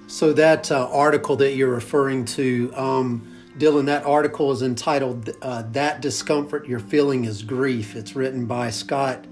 So 0.06 0.32
that 0.32 0.72
uh, 0.72 0.88
article 0.90 1.36
that 1.36 1.52
you're 1.52 1.68
referring 1.68 2.24
to, 2.26 2.72
um, 2.74 3.36
Dylan, 3.58 3.84
that 3.86 4.06
article 4.06 4.50
is 4.52 4.62
entitled 4.62 5.28
uh, 5.42 5.64
"That 5.72 6.00
Discomfort 6.00 6.66
You're 6.66 6.80
Feeling 6.80 7.26
Is 7.26 7.42
Grief." 7.42 7.94
It's 7.94 8.16
written 8.16 8.46
by 8.46 8.70
Scott 8.70 9.26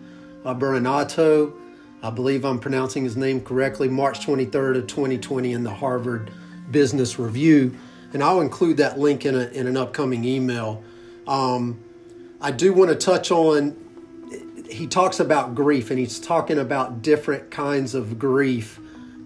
uh, 0.44 0.54
Berinato. 0.54 1.54
I 2.02 2.10
believe 2.10 2.44
I'm 2.44 2.58
pronouncing 2.58 3.04
his 3.04 3.16
name 3.16 3.40
correctly. 3.40 3.88
March 3.88 4.26
23rd 4.26 4.76
of 4.76 4.86
2020 4.86 5.54
in 5.54 5.64
the 5.64 5.72
Harvard 5.72 6.30
Business 6.70 7.18
Review 7.18 7.74
and 8.14 8.22
I'll 8.22 8.40
include 8.40 8.78
that 8.78 8.98
link 8.98 9.26
in, 9.26 9.34
a, 9.34 9.48
in 9.48 9.66
an 9.66 9.76
upcoming 9.76 10.24
email. 10.24 10.82
Um, 11.26 11.82
I 12.40 12.52
do 12.52 12.72
want 12.72 12.90
to 12.90 12.96
touch 12.96 13.30
on, 13.30 13.76
he 14.70 14.86
talks 14.86 15.20
about 15.20 15.54
grief, 15.54 15.90
and 15.90 15.98
he's 15.98 16.20
talking 16.20 16.58
about 16.58 17.02
different 17.02 17.50
kinds 17.50 17.94
of 17.94 18.18
grief 18.18 18.78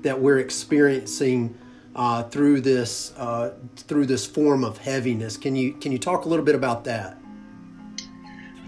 that 0.02 0.18
we're 0.21 0.38
experiencing 0.38 1.57
uh, 1.95 2.23
through 2.25 2.61
this 2.61 3.12
uh, 3.16 3.54
through 3.76 4.07
this 4.07 4.25
form 4.25 4.62
of 4.62 4.78
heaviness. 4.78 5.37
Can 5.37 5.57
you 5.57 5.73
can 5.75 5.90
you 5.90 5.99
talk 5.99 6.26
a 6.26 6.28
little 6.28 6.45
bit 6.45 6.54
about 6.54 6.85
that? 6.85 7.18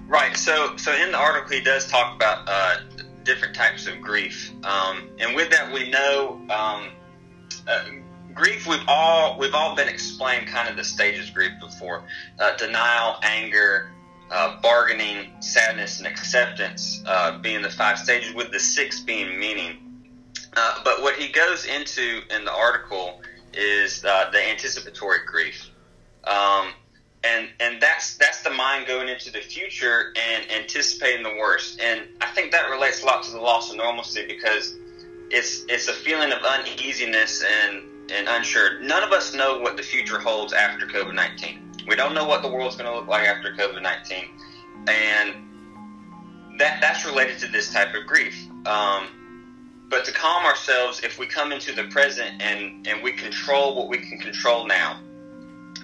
Right. 0.09 0.37
So 0.37 0.77
so 0.77 0.93
in 0.93 1.12
the 1.12 1.19
article, 1.19 1.50
he 1.50 1.62
does 1.62 1.87
talk 1.87 2.17
about 2.17 2.49
uh, 2.49 2.79
different 3.23 3.55
types 3.55 3.87
of 3.87 4.00
grief, 4.00 4.50
um, 4.65 5.11
and 5.21 5.37
with 5.37 5.49
that, 5.50 5.73
we 5.73 5.91
know 5.91 6.41
um, 6.50 6.91
uh, 7.69 7.85
grief 8.35 8.67
we've 8.67 8.85
all 8.89 9.39
we've 9.39 9.55
all 9.55 9.75
been 9.75 9.89
explained 9.89 10.47
kind 10.47 10.69
of 10.69 10.77
the 10.77 10.85
stages 10.85 11.29
of 11.29 11.35
grief 11.35 11.53
before. 11.61 12.05
Uh, 12.39 12.57
denial 12.57 13.17
anger 13.23 13.91
uh, 14.31 14.61
bargaining 14.61 15.31
sadness 15.41 15.99
and 15.99 16.07
acceptance 16.07 17.03
uh, 17.07 17.39
being 17.39 17.63
the 17.63 17.71
five 17.71 17.99
stages 17.99 18.33
with 18.35 18.53
the 18.53 18.61
six 18.61 19.01
being 19.01 19.39
meaning. 19.39 19.77
Uh, 20.57 20.81
but 20.85 21.03
what 21.03 21.15
he 21.17 21.29
goes 21.29 21.65
into 21.67 22.21
in 22.31 22.45
the 22.45 22.53
article 22.53 23.21
is 23.53 24.05
uh, 24.05 24.31
the 24.31 24.51
anticipatory 24.51 25.21
grief. 25.27 25.69
Um, 26.25 26.73
and 27.23 27.49
and 27.61 27.83
that's 27.83 28.17
that's 28.17 28.43
the 28.43 28.51
mind 28.51 28.87
going 28.87 29.09
into 29.09 29.31
the 29.31 29.41
future 29.41 30.13
and 30.17 30.51
anticipating 30.51 31.23
the 31.23 31.37
worst. 31.39 31.81
And 31.81 32.03
I 32.21 32.27
think 32.27 32.53
that 32.53 32.71
relates 32.71 33.03
a 33.03 33.07
lot 33.07 33.23
to 33.25 33.33
the 33.33 33.41
loss 33.41 33.71
of 33.71 33.77
normalcy 33.77 34.27
because 34.27 34.75
it's 35.31 35.65
it's 35.69 35.89
a 35.89 35.93
feeling 35.93 36.33
of 36.33 36.43
uneasiness 36.43 37.45
and 37.45 37.83
and 38.11 38.29
unsure. 38.29 38.81
None 38.81 39.02
of 39.02 39.12
us 39.12 39.35
know 39.35 39.59
what 39.59 39.76
the 39.76 39.83
future 39.83 40.19
holds 40.19 40.52
after 40.52 40.87
COVID 40.87 41.14
19. 41.14 41.85
We 41.87 41.97
don't 41.97 42.14
know 42.14 42.26
what 42.26 42.43
the 42.43 42.49
world's 42.49 42.76
going 42.76 42.90
to 42.90 42.97
look 42.97 43.09
like 43.09 43.26
after 43.26 43.52
COVID 43.52 43.83
19. 43.83 44.25
And 44.88 46.59
that, 46.59 46.81
that's 46.81 47.05
related 47.07 47.38
to 47.40 47.49
this 47.49 47.73
type 47.73 47.95
of 47.95 48.07
grief. 48.07 48.47
Um, 48.67 49.09
but 49.88 50.05
to 50.05 50.12
calm 50.12 50.45
ourselves, 50.45 51.00
if 51.02 51.19
we 51.19 51.26
come 51.26 51.52
into 51.52 51.75
the 51.75 51.85
present 51.85 52.40
and, 52.40 52.87
and 52.87 53.02
we 53.02 53.12
control 53.12 53.75
what 53.75 53.88
we 53.88 53.99
can 53.99 54.19
control 54.19 54.67
now, 54.67 55.00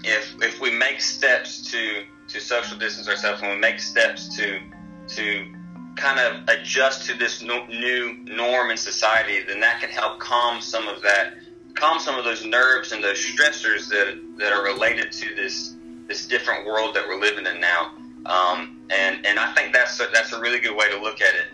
if, 0.05 0.35
if 0.41 0.61
we 0.61 0.71
make 0.71 1.01
steps 1.01 1.71
to, 1.73 2.05
to 2.29 2.41
social 2.41 2.79
distance 2.79 3.09
ourselves 3.09 3.43
and 3.43 3.51
we 3.51 3.59
make 3.59 3.81
steps 3.81 4.37
to, 4.37 4.61
to 5.09 5.53
kind 5.97 6.21
of 6.21 6.49
adjust 6.49 7.09
to 7.09 7.15
this 7.15 7.43
new 7.43 8.13
norm 8.25 8.71
in 8.71 8.77
society, 8.77 9.43
then 9.47 9.59
that 9.61 9.81
can 9.81 9.91
help 9.91 10.21
calm 10.21 10.61
some 10.61 10.87
of 10.87 11.03
that 11.03 11.35
calm 11.77 12.01
some 12.01 12.19
of 12.19 12.25
those 12.25 12.45
nerves 12.45 12.93
and 12.93 13.05
those 13.05 13.19
stressors 13.19 13.89
that 13.89 14.19
that 14.39 14.53
are 14.53 14.65
related 14.65 15.13
to 15.13 15.35
this 15.35 15.75
this 16.09 16.27
different 16.27 16.67
world 16.67 16.95
that 16.97 17.07
we're 17.07 17.21
living 17.21 17.47
in 17.47 17.61
now. 17.61 17.93
Um, 18.27 18.89
and 18.91 19.25
and 19.25 19.39
I 19.39 19.53
think 19.55 19.73
that's 19.73 20.01
a, 20.01 20.09
that's 20.13 20.33
a 20.33 20.41
really 20.41 20.59
good 20.59 20.77
way 20.77 20.91
to 20.91 20.99
look 20.99 21.21
at 21.21 21.35
it. 21.35 21.47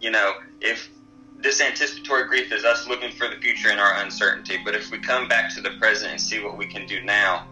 You 0.00 0.10
know, 0.10 0.34
if 0.60 0.88
this 1.38 1.60
anticipatory 1.60 2.28
grief 2.28 2.52
is 2.52 2.64
us 2.64 2.86
looking 2.86 3.10
for 3.12 3.28
the 3.28 3.36
future 3.36 3.70
in 3.70 3.78
our 3.78 4.02
uncertainty, 4.02 4.58
but 4.64 4.74
if 4.74 4.90
we 4.90 4.98
come 4.98 5.26
back 5.26 5.52
to 5.54 5.60
the 5.60 5.70
present 5.78 6.12
and 6.12 6.20
see 6.20 6.42
what 6.42 6.56
we 6.56 6.66
can 6.66 6.86
do 6.86 7.00
now, 7.02 7.46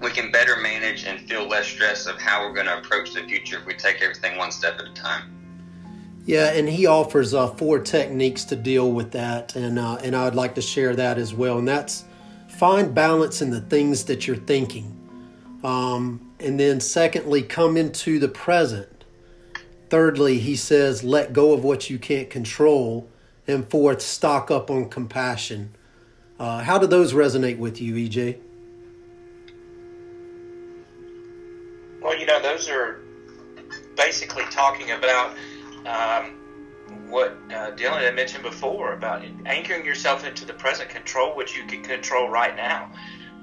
we 0.00 0.10
can 0.10 0.30
better 0.30 0.56
manage 0.56 1.04
and 1.04 1.28
feel 1.28 1.46
less 1.46 1.66
stress 1.66 2.06
of 2.06 2.20
how 2.20 2.42
we're 2.42 2.54
going 2.54 2.66
to 2.66 2.78
approach 2.78 3.12
the 3.14 3.22
future 3.24 3.58
if 3.58 3.66
we 3.66 3.74
take 3.74 4.00
everything 4.02 4.38
one 4.38 4.52
step 4.52 4.78
at 4.78 4.86
a 4.86 4.92
time. 4.92 5.35
Yeah, 6.26 6.50
and 6.50 6.68
he 6.68 6.86
offers 6.86 7.34
uh, 7.34 7.46
four 7.46 7.78
techniques 7.78 8.44
to 8.46 8.56
deal 8.56 8.90
with 8.90 9.12
that, 9.12 9.54
and 9.54 9.78
uh, 9.78 9.98
and 10.02 10.14
I 10.16 10.24
would 10.24 10.34
like 10.34 10.56
to 10.56 10.62
share 10.62 10.96
that 10.96 11.18
as 11.18 11.32
well. 11.32 11.58
And 11.58 11.68
that's 11.68 12.04
find 12.48 12.92
balance 12.92 13.42
in 13.42 13.50
the 13.50 13.60
things 13.60 14.04
that 14.04 14.26
you're 14.26 14.36
thinking. 14.36 14.92
Um, 15.62 16.32
and 16.40 16.58
then, 16.58 16.80
secondly, 16.80 17.42
come 17.42 17.76
into 17.76 18.18
the 18.18 18.28
present. 18.28 19.04
Thirdly, 19.88 20.38
he 20.38 20.56
says, 20.56 21.04
let 21.04 21.32
go 21.32 21.52
of 21.52 21.62
what 21.62 21.88
you 21.88 21.98
can't 21.98 22.28
control. 22.28 23.08
And 23.46 23.68
fourth, 23.70 24.02
stock 24.02 24.50
up 24.50 24.70
on 24.70 24.88
compassion. 24.88 25.74
Uh, 26.38 26.62
how 26.62 26.78
do 26.78 26.86
those 26.86 27.12
resonate 27.12 27.58
with 27.58 27.80
you, 27.80 27.94
EJ? 27.94 28.40
Well, 32.02 32.18
you 32.18 32.26
know, 32.26 32.42
those 32.42 32.68
are 32.68 33.00
basically 33.96 34.44
talking 34.50 34.90
about 34.90 35.36
um, 35.86 36.32
what 37.08 37.32
uh, 37.50 37.72
Dylan 37.72 38.02
had 38.02 38.14
mentioned 38.14 38.42
before 38.42 38.92
about 38.92 39.24
anchoring 39.44 39.84
yourself 39.84 40.26
into 40.26 40.44
the 40.44 40.52
present, 40.52 40.88
control 40.88 41.34
what 41.34 41.56
you 41.56 41.64
can 41.64 41.82
control 41.82 42.28
right 42.28 42.54
now. 42.54 42.90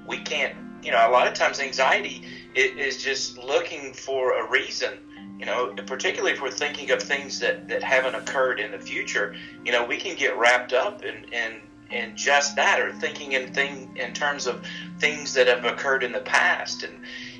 We 0.06 0.18
can't, 0.18 0.56
you 0.82 0.90
know, 0.90 1.08
a 1.08 1.10
lot 1.10 1.26
of 1.26 1.34
times 1.34 1.60
anxiety 1.60 2.24
is 2.54 3.02
just 3.02 3.38
looking 3.38 3.92
for 3.92 4.38
a 4.38 4.50
reason. 4.50 4.98
You 5.38 5.46
know, 5.46 5.74
particularly 5.86 6.32
if 6.32 6.40
we're 6.40 6.50
thinking 6.50 6.90
of 6.92 7.02
things 7.02 7.40
that, 7.40 7.68
that 7.68 7.82
haven't 7.82 8.14
occurred 8.14 8.60
in 8.60 8.70
the 8.70 8.78
future, 8.78 9.34
you 9.64 9.72
know, 9.72 9.84
we 9.84 9.96
can 9.96 10.16
get 10.16 10.38
wrapped 10.38 10.72
up 10.72 11.04
in, 11.04 11.24
in 11.32 11.60
in 11.90 12.16
just 12.16 12.56
that 12.56 12.80
or 12.80 12.92
thinking 12.94 13.32
in 13.32 13.52
thing 13.52 13.96
in 13.96 14.12
terms 14.12 14.46
of 14.46 14.64
things 14.98 15.34
that 15.34 15.46
have 15.46 15.64
occurred 15.64 16.02
in 16.02 16.12
the 16.12 16.20
past 16.20 16.82
and 16.82 16.94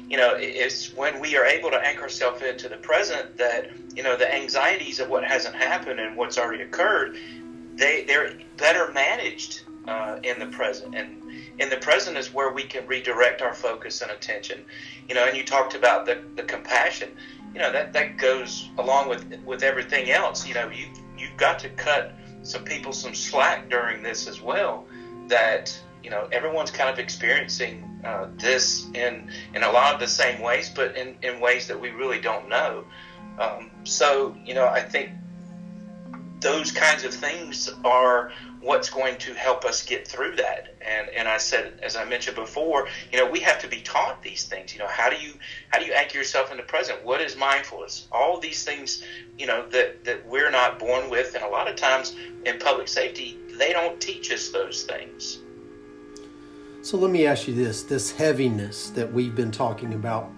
you 0.08 0.16
know, 0.16 0.34
it's 0.34 0.92
when 0.94 1.20
we 1.20 1.36
are 1.36 1.44
able 1.44 1.70
to 1.70 1.78
anchor 1.78 2.02
ourselves 2.02 2.42
into 2.42 2.68
the 2.68 2.76
present 2.76 3.36
that, 3.38 3.70
you 3.96 4.02
know, 4.02 4.16
the 4.16 4.32
anxieties 4.32 5.00
of 5.00 5.08
what 5.08 5.24
hasn't 5.24 5.54
happened 5.54 5.98
and 5.98 6.16
what's 6.16 6.36
already 6.36 6.62
occurred, 6.62 7.16
they, 7.74 8.04
they're 8.04 8.38
better 8.56 8.92
managed 8.92 9.62
uh, 9.88 10.18
in 10.22 10.38
the 10.38 10.46
present. 10.46 10.94
And 10.94 11.22
in 11.58 11.70
the 11.70 11.78
present 11.78 12.16
is 12.16 12.32
where 12.32 12.52
we 12.52 12.64
can 12.64 12.86
redirect 12.86 13.40
our 13.40 13.54
focus 13.54 14.02
and 14.02 14.10
attention. 14.10 14.64
You 15.08 15.14
know, 15.14 15.26
and 15.26 15.36
you 15.36 15.44
talked 15.44 15.74
about 15.74 16.04
the, 16.04 16.22
the 16.36 16.42
compassion. 16.42 17.10
You 17.54 17.60
know, 17.60 17.72
that, 17.72 17.92
that 17.92 18.16
goes 18.18 18.68
along 18.78 19.08
with, 19.08 19.24
with 19.44 19.62
everything 19.62 20.10
else. 20.10 20.46
You 20.46 20.54
know, 20.54 20.68
you, 20.68 20.88
you've 21.16 21.36
got 21.36 21.58
to 21.60 21.68
cut 21.70 22.12
some 22.42 22.64
people 22.64 22.92
some 22.92 23.14
slack 23.14 23.70
during 23.70 24.02
this 24.02 24.26
as 24.26 24.40
well 24.40 24.86
that, 25.28 25.76
you 26.04 26.10
know, 26.10 26.28
everyone's 26.30 26.70
kind 26.70 26.90
of 26.90 26.98
experiencing 26.98 27.82
uh, 28.04 28.28
this 28.36 28.86
in 28.94 29.30
in 29.54 29.62
a 29.62 29.72
lot 29.72 29.94
of 29.94 30.00
the 30.00 30.06
same 30.06 30.42
ways, 30.42 30.70
but 30.74 30.96
in, 30.96 31.16
in 31.22 31.40
ways 31.40 31.66
that 31.68 31.80
we 31.80 31.90
really 31.90 32.20
don't 32.20 32.48
know. 32.48 32.84
Um, 33.40 33.70
so 33.84 34.36
you 34.44 34.54
know, 34.54 34.68
I 34.68 34.82
think 34.82 35.10
those 36.40 36.70
kinds 36.70 37.04
of 37.04 37.14
things 37.14 37.70
are 37.84 38.30
what's 38.60 38.90
going 38.90 39.16
to 39.16 39.32
help 39.32 39.64
us 39.64 39.82
get 39.82 40.06
through 40.06 40.36
that. 40.36 40.74
And 40.82 41.08
and 41.08 41.26
I 41.26 41.38
said, 41.38 41.80
as 41.82 41.96
I 41.96 42.04
mentioned 42.04 42.36
before, 42.36 42.86
you 43.10 43.18
know, 43.18 43.30
we 43.30 43.40
have 43.40 43.58
to 43.60 43.68
be 43.68 43.80
taught 43.80 44.22
these 44.22 44.44
things. 44.44 44.74
You 44.74 44.80
know, 44.80 44.86
how 44.86 45.08
do 45.08 45.16
you 45.16 45.32
how 45.70 45.78
do 45.78 45.86
you 45.86 45.94
anchor 45.94 46.18
yourself 46.18 46.50
in 46.50 46.58
the 46.58 46.62
present? 46.64 47.02
What 47.02 47.22
is 47.22 47.34
mindfulness? 47.34 48.08
All 48.12 48.38
these 48.38 48.62
things, 48.62 49.02
you 49.38 49.46
know, 49.46 49.66
that 49.70 50.04
that 50.04 50.26
we're 50.26 50.50
not 50.50 50.78
born 50.78 51.08
with, 51.08 51.34
and 51.34 51.42
a 51.42 51.48
lot 51.48 51.66
of 51.66 51.76
times 51.76 52.14
in 52.44 52.58
public 52.58 52.88
safety, 52.88 53.38
they 53.58 53.72
don't 53.72 53.98
teach 53.98 54.30
us 54.30 54.50
those 54.50 54.82
things. 54.82 55.38
So 56.84 56.98
let 56.98 57.10
me 57.10 57.24
ask 57.24 57.48
you 57.48 57.54
this 57.54 57.82
this 57.82 58.10
heaviness 58.10 58.90
that 58.90 59.10
we've 59.10 59.34
been 59.34 59.50
talking 59.50 59.94
about, 59.94 60.30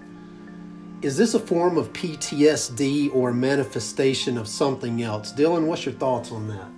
is 1.02 1.16
this 1.16 1.34
a 1.34 1.40
form 1.40 1.76
of 1.76 1.92
PTSD 1.92 3.12
or 3.12 3.32
manifestation 3.32 4.38
of 4.38 4.46
something 4.46 5.02
else? 5.02 5.32
Dylan, 5.32 5.66
what's 5.66 5.84
your 5.84 5.94
thoughts 5.96 6.30
on 6.30 6.46
that? 6.46 6.68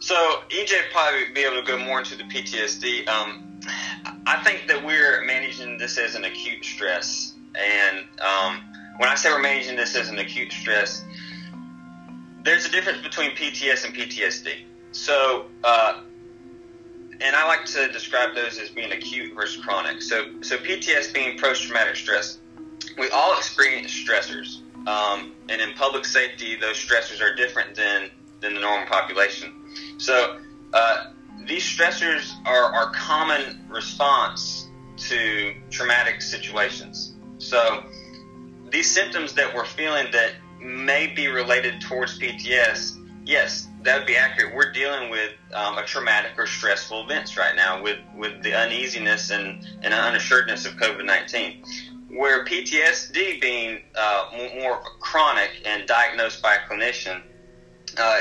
So 0.00 0.16
EJ 0.48 0.90
probably 0.90 1.32
be 1.34 1.42
able 1.42 1.62
to 1.62 1.62
go 1.64 1.78
more 1.78 2.00
into 2.00 2.16
the 2.16 2.24
PTSD. 2.24 3.06
Um, 3.06 3.60
I 4.26 4.42
think 4.42 4.66
that 4.66 4.84
we're 4.84 5.24
managing 5.24 5.78
this 5.78 5.96
as 5.96 6.16
an 6.16 6.24
acute 6.24 6.64
stress, 6.64 7.34
and 7.54 8.06
um, 8.20 8.60
when 8.96 9.08
I 9.08 9.14
say 9.14 9.30
we're 9.30 9.38
managing 9.38 9.76
this 9.76 9.94
as 9.94 10.08
an 10.08 10.18
acute 10.18 10.50
stress, 10.50 11.04
there's 12.42 12.66
a 12.66 12.72
difference 12.72 13.02
between 13.02 13.36
PTS 13.36 13.84
and 13.84 13.94
PTSD. 13.94 14.64
So 14.90 15.46
uh, 15.62 16.00
and 17.24 17.34
I 17.34 17.46
like 17.46 17.64
to 17.66 17.88
describe 17.90 18.34
those 18.34 18.58
as 18.58 18.68
being 18.68 18.92
acute 18.92 19.34
versus 19.34 19.64
chronic. 19.64 20.02
So, 20.02 20.26
so 20.42 20.58
PTS 20.58 21.14
being 21.14 21.38
post-traumatic 21.38 21.96
stress. 21.96 22.38
We 22.98 23.08
all 23.08 23.36
experience 23.38 23.90
stressors, 23.90 24.60
um, 24.86 25.32
and 25.48 25.60
in 25.60 25.72
public 25.72 26.04
safety, 26.04 26.54
those 26.56 26.76
stressors 26.76 27.22
are 27.22 27.34
different 27.34 27.74
than 27.74 28.10
than 28.40 28.54
the 28.54 28.60
normal 28.60 28.86
population. 28.86 29.54
So, 29.96 30.38
uh, 30.74 31.12
these 31.46 31.64
stressors 31.64 32.30
are 32.44 32.74
our 32.74 32.92
common 32.92 33.66
response 33.70 34.68
to 35.08 35.54
traumatic 35.70 36.20
situations. 36.20 37.14
So, 37.38 37.84
these 38.70 38.90
symptoms 38.90 39.32
that 39.34 39.54
we're 39.54 39.64
feeling 39.64 40.08
that 40.12 40.32
may 40.60 41.06
be 41.06 41.28
related 41.28 41.80
towards 41.80 42.18
PTS, 42.18 42.98
yes, 43.24 43.66
that 43.84 43.98
would 43.98 44.06
be 44.06 44.16
accurate. 44.16 44.54
We're 44.54 44.72
dealing 44.72 45.10
with 45.10 45.32
um, 45.52 45.76
a 45.76 45.84
traumatic 45.84 46.32
or 46.38 46.46
stressful 46.46 47.04
events 47.04 47.36
right 47.36 47.54
now 47.54 47.82
with, 47.82 47.98
with 48.16 48.42
the 48.42 48.54
uneasiness 48.54 49.30
and, 49.30 49.64
and 49.82 49.92
unassuredness 49.92 50.66
of 50.66 50.74
COVID 50.74 51.04
19. 51.04 51.62
Where 52.08 52.44
PTSD 52.44 53.40
being 53.40 53.82
uh, 53.94 54.30
more 54.58 54.80
chronic 55.00 55.50
and 55.66 55.86
diagnosed 55.86 56.40
by 56.40 56.54
a 56.54 56.58
clinician, 56.60 57.22
uh, 57.98 58.20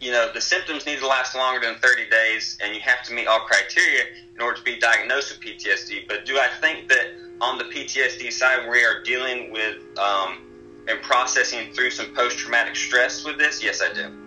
you 0.00 0.12
know, 0.12 0.30
the 0.32 0.40
symptoms 0.40 0.86
need 0.86 0.98
to 0.98 1.06
last 1.06 1.34
longer 1.34 1.66
than 1.66 1.78
30 1.78 2.08
days 2.08 2.58
and 2.62 2.74
you 2.74 2.80
have 2.82 3.02
to 3.04 3.12
meet 3.12 3.26
all 3.26 3.40
criteria 3.40 4.04
in 4.34 4.40
order 4.40 4.58
to 4.58 4.62
be 4.62 4.78
diagnosed 4.78 5.32
with 5.32 5.40
PTSD. 5.40 6.06
But 6.06 6.26
do 6.26 6.38
I 6.38 6.48
think 6.60 6.88
that 6.88 7.06
on 7.40 7.58
the 7.58 7.64
PTSD 7.64 8.32
side, 8.32 8.68
we 8.70 8.84
are 8.84 9.02
dealing 9.02 9.50
with 9.50 9.78
um, 9.98 10.84
and 10.88 11.00
processing 11.02 11.72
through 11.72 11.90
some 11.90 12.14
post 12.14 12.38
traumatic 12.38 12.76
stress 12.76 13.24
with 13.24 13.38
this? 13.38 13.62
Yes, 13.62 13.82
I 13.82 13.92
do. 13.92 14.21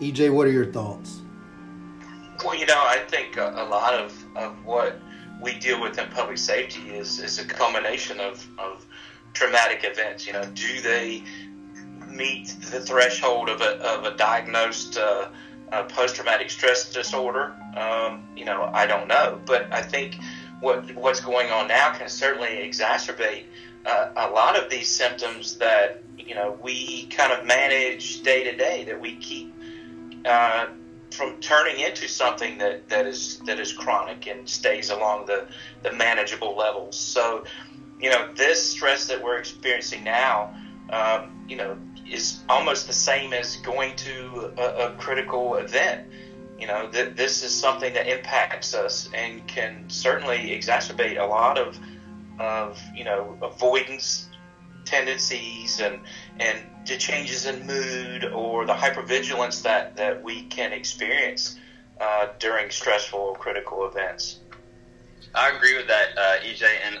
EJ, 0.00 0.32
what 0.32 0.46
are 0.46 0.50
your 0.50 0.64
thoughts? 0.64 1.20
Well, 2.42 2.54
you 2.54 2.64
know, 2.64 2.82
I 2.86 3.04
think 3.08 3.36
a, 3.36 3.50
a 3.50 3.66
lot 3.68 3.92
of, 3.92 4.24
of 4.34 4.64
what 4.64 4.98
we 5.42 5.58
deal 5.58 5.80
with 5.80 5.98
in 5.98 6.08
public 6.08 6.38
safety 6.38 6.80
is, 6.90 7.18
is 7.18 7.38
a 7.38 7.44
combination 7.44 8.18
of, 8.18 8.46
of 8.58 8.86
traumatic 9.34 9.80
events. 9.84 10.26
You 10.26 10.32
know, 10.32 10.44
do 10.54 10.80
they 10.80 11.22
meet 12.08 12.48
the 12.70 12.80
threshold 12.80 13.50
of 13.50 13.60
a, 13.60 13.76
of 13.86 14.04
a 14.04 14.16
diagnosed 14.16 14.96
uh, 14.96 15.28
uh, 15.70 15.82
post 15.84 16.16
traumatic 16.16 16.48
stress 16.48 16.90
disorder? 16.90 17.54
Um, 17.76 18.24
you 18.34 18.46
know, 18.46 18.70
I 18.72 18.86
don't 18.86 19.06
know. 19.06 19.38
But 19.44 19.70
I 19.70 19.82
think 19.82 20.16
what 20.60 20.94
what's 20.94 21.20
going 21.20 21.50
on 21.50 21.68
now 21.68 21.92
can 21.92 22.08
certainly 22.08 22.48
exacerbate 22.48 23.44
uh, 23.84 24.12
a 24.16 24.30
lot 24.30 24.58
of 24.58 24.70
these 24.70 24.88
symptoms 24.88 25.56
that, 25.56 26.02
you 26.18 26.34
know, 26.34 26.58
we 26.62 27.06
kind 27.06 27.32
of 27.32 27.46
manage 27.46 28.22
day 28.22 28.44
to 28.44 28.56
day, 28.56 28.84
that 28.84 28.98
we 28.98 29.16
keep 29.16 29.54
uh, 30.24 30.66
from 31.10 31.40
turning 31.40 31.80
into 31.80 32.08
something 32.08 32.58
that, 32.58 32.88
that 32.88 33.06
is 33.06 33.38
that 33.40 33.58
is 33.58 33.72
chronic 33.72 34.26
and 34.26 34.48
stays 34.48 34.90
along 34.90 35.26
the, 35.26 35.46
the 35.82 35.92
manageable 35.92 36.56
levels. 36.56 36.96
So, 36.96 37.44
you 37.98 38.10
know, 38.10 38.32
this 38.34 38.62
stress 38.62 39.06
that 39.06 39.22
we're 39.22 39.38
experiencing 39.38 40.04
now, 40.04 40.54
um, 40.90 41.46
you 41.48 41.56
know, 41.56 41.76
is 42.08 42.40
almost 42.48 42.86
the 42.86 42.92
same 42.92 43.32
as 43.32 43.56
going 43.56 43.96
to 43.96 44.54
a, 44.56 44.88
a 44.88 44.94
critical 44.96 45.56
event. 45.56 46.06
You 46.58 46.66
know, 46.66 46.88
th- 46.90 47.16
this 47.16 47.42
is 47.42 47.52
something 47.52 47.92
that 47.94 48.06
impacts 48.06 48.74
us 48.74 49.08
and 49.14 49.46
can 49.48 49.88
certainly 49.88 50.50
exacerbate 50.50 51.20
a 51.20 51.24
lot 51.24 51.58
of, 51.58 51.78
of 52.38 52.80
you 52.94 53.04
know, 53.04 53.36
avoidance 53.42 54.28
tendencies 54.84 55.80
and 55.80 56.00
and 56.38 56.58
the 56.86 56.96
changes 56.96 57.46
in 57.46 57.66
mood 57.66 58.24
or 58.24 58.66
the 58.66 58.72
hypervigilance 58.72 59.62
that 59.62 59.96
that 59.96 60.22
we 60.22 60.42
can 60.44 60.72
experience 60.72 61.56
uh, 62.00 62.28
during 62.38 62.70
stressful 62.70 63.18
or 63.18 63.34
critical 63.36 63.86
events. 63.86 64.40
I 65.34 65.50
agree 65.50 65.76
with 65.76 65.86
that, 65.88 66.08
uh, 66.16 66.36
EJ, 66.42 66.64
and 66.86 67.00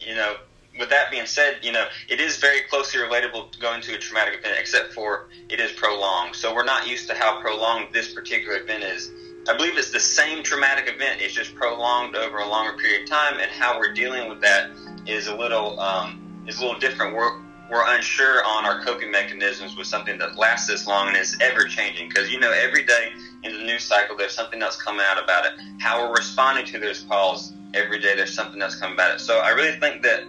you 0.00 0.14
know. 0.14 0.36
With 0.78 0.90
that 0.90 1.10
being 1.10 1.24
said, 1.24 1.60
you 1.62 1.72
know 1.72 1.86
it 2.10 2.20
is 2.20 2.36
very 2.36 2.60
closely 2.60 3.00
relatable 3.00 3.50
to 3.52 3.58
going 3.58 3.80
to 3.80 3.94
a 3.94 3.98
traumatic 3.98 4.40
event, 4.40 4.58
except 4.60 4.92
for 4.92 5.28
it 5.48 5.58
is 5.58 5.72
prolonged. 5.72 6.36
So 6.36 6.54
we're 6.54 6.64
not 6.64 6.86
used 6.86 7.08
to 7.08 7.14
how 7.14 7.40
prolonged 7.40 7.94
this 7.94 8.12
particular 8.12 8.58
event 8.58 8.84
is. 8.84 9.10
I 9.48 9.56
believe 9.56 9.78
it's 9.78 9.90
the 9.90 10.00
same 10.00 10.42
traumatic 10.42 10.92
event. 10.92 11.22
It's 11.22 11.32
just 11.32 11.54
prolonged 11.54 12.14
over 12.14 12.38
a 12.38 12.46
longer 12.46 12.76
period 12.76 13.04
of 13.04 13.08
time, 13.08 13.40
and 13.40 13.50
how 13.50 13.78
we're 13.78 13.94
dealing 13.94 14.28
with 14.28 14.42
that 14.42 14.70
is 15.06 15.28
a 15.28 15.34
little 15.34 15.80
um, 15.80 16.44
is 16.46 16.58
a 16.58 16.60
little 16.60 16.78
different. 16.78 17.14
We're 17.14 17.45
we're 17.70 17.84
unsure 17.94 18.44
on 18.44 18.64
our 18.64 18.82
coping 18.84 19.10
mechanisms 19.10 19.76
with 19.76 19.86
something 19.86 20.18
that 20.18 20.36
lasts 20.36 20.68
this 20.68 20.86
long 20.86 21.08
and 21.08 21.16
is 21.16 21.36
ever 21.40 21.64
changing. 21.64 22.08
Because 22.08 22.30
you 22.30 22.38
know, 22.38 22.52
every 22.52 22.84
day 22.84 23.12
in 23.42 23.52
the 23.52 23.64
news 23.64 23.84
cycle, 23.84 24.16
there's 24.16 24.34
something 24.34 24.62
else 24.62 24.80
coming 24.80 25.04
out 25.08 25.22
about 25.22 25.46
it. 25.46 25.52
How 25.78 26.02
we're 26.02 26.14
responding 26.14 26.64
to 26.66 26.78
those 26.78 27.02
calls 27.02 27.52
every 27.74 28.00
day, 28.00 28.14
there's 28.14 28.34
something 28.34 28.60
else 28.62 28.76
coming 28.76 28.94
about 28.94 29.16
it. 29.16 29.20
So 29.20 29.38
I 29.38 29.50
really 29.50 29.78
think 29.78 30.02
that 30.02 30.24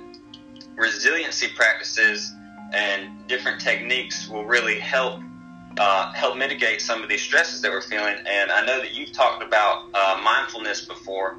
resiliency 0.75 1.47
practices 1.55 2.33
and 2.73 3.27
different 3.27 3.61
techniques 3.61 4.27
will 4.27 4.45
really 4.45 4.79
help 4.79 5.21
uh, 5.79 6.11
help 6.13 6.35
mitigate 6.35 6.81
some 6.81 7.03
of 7.03 7.09
these 7.09 7.21
stresses 7.21 7.61
that 7.61 7.69
we're 7.69 7.81
feeling. 7.81 8.15
And 8.27 8.51
I 8.51 8.65
know 8.65 8.79
that 8.79 8.95
you've 8.95 9.11
talked 9.13 9.43
about 9.43 9.83
uh, 9.93 10.19
mindfulness 10.23 10.85
before, 10.85 11.37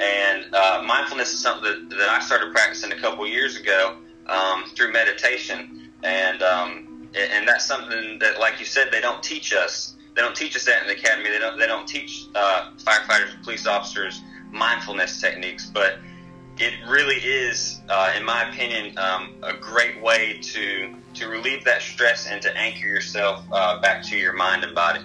and 0.00 0.54
uh, 0.54 0.84
mindfulness 0.86 1.34
is 1.34 1.40
something 1.40 1.88
that, 1.88 1.96
that 1.96 2.08
I 2.08 2.20
started 2.20 2.52
practicing 2.52 2.92
a 2.92 2.96
couple 3.00 3.26
years 3.26 3.56
ago 3.56 3.96
um, 4.30 4.64
through 4.76 4.92
meditation, 4.92 5.90
and 6.02 6.42
um, 6.42 7.08
and 7.14 7.46
that's 7.46 7.66
something 7.66 8.18
that, 8.20 8.38
like 8.38 8.58
you 8.60 8.66
said, 8.66 8.88
they 8.90 9.00
don't 9.00 9.22
teach 9.22 9.52
us. 9.52 9.96
They 10.14 10.22
don't 10.22 10.36
teach 10.36 10.56
us 10.56 10.64
that 10.64 10.82
in 10.82 10.88
the 10.88 10.94
academy. 10.94 11.30
They 11.30 11.38
don't. 11.38 11.58
They 11.58 11.66
don't 11.66 11.86
teach 11.86 12.26
uh, 12.34 12.70
firefighters, 12.78 13.42
police 13.42 13.66
officers 13.66 14.22
mindfulness 14.52 15.20
techniques, 15.20 15.70
but 15.72 15.98
it 16.58 16.74
really 16.88 17.16
is, 17.16 17.80
uh, 17.88 18.12
in 18.16 18.24
my 18.24 18.48
opinion, 18.50 18.96
um, 18.98 19.34
a 19.42 19.54
great 19.54 20.00
way 20.00 20.38
to 20.42 20.94
to 21.14 21.28
relieve 21.28 21.64
that 21.64 21.82
stress 21.82 22.28
and 22.28 22.40
to 22.40 22.56
anchor 22.56 22.86
yourself 22.86 23.44
uh, 23.50 23.80
back 23.80 24.02
to 24.04 24.16
your 24.16 24.32
mind 24.32 24.62
and 24.62 24.74
body. 24.74 25.00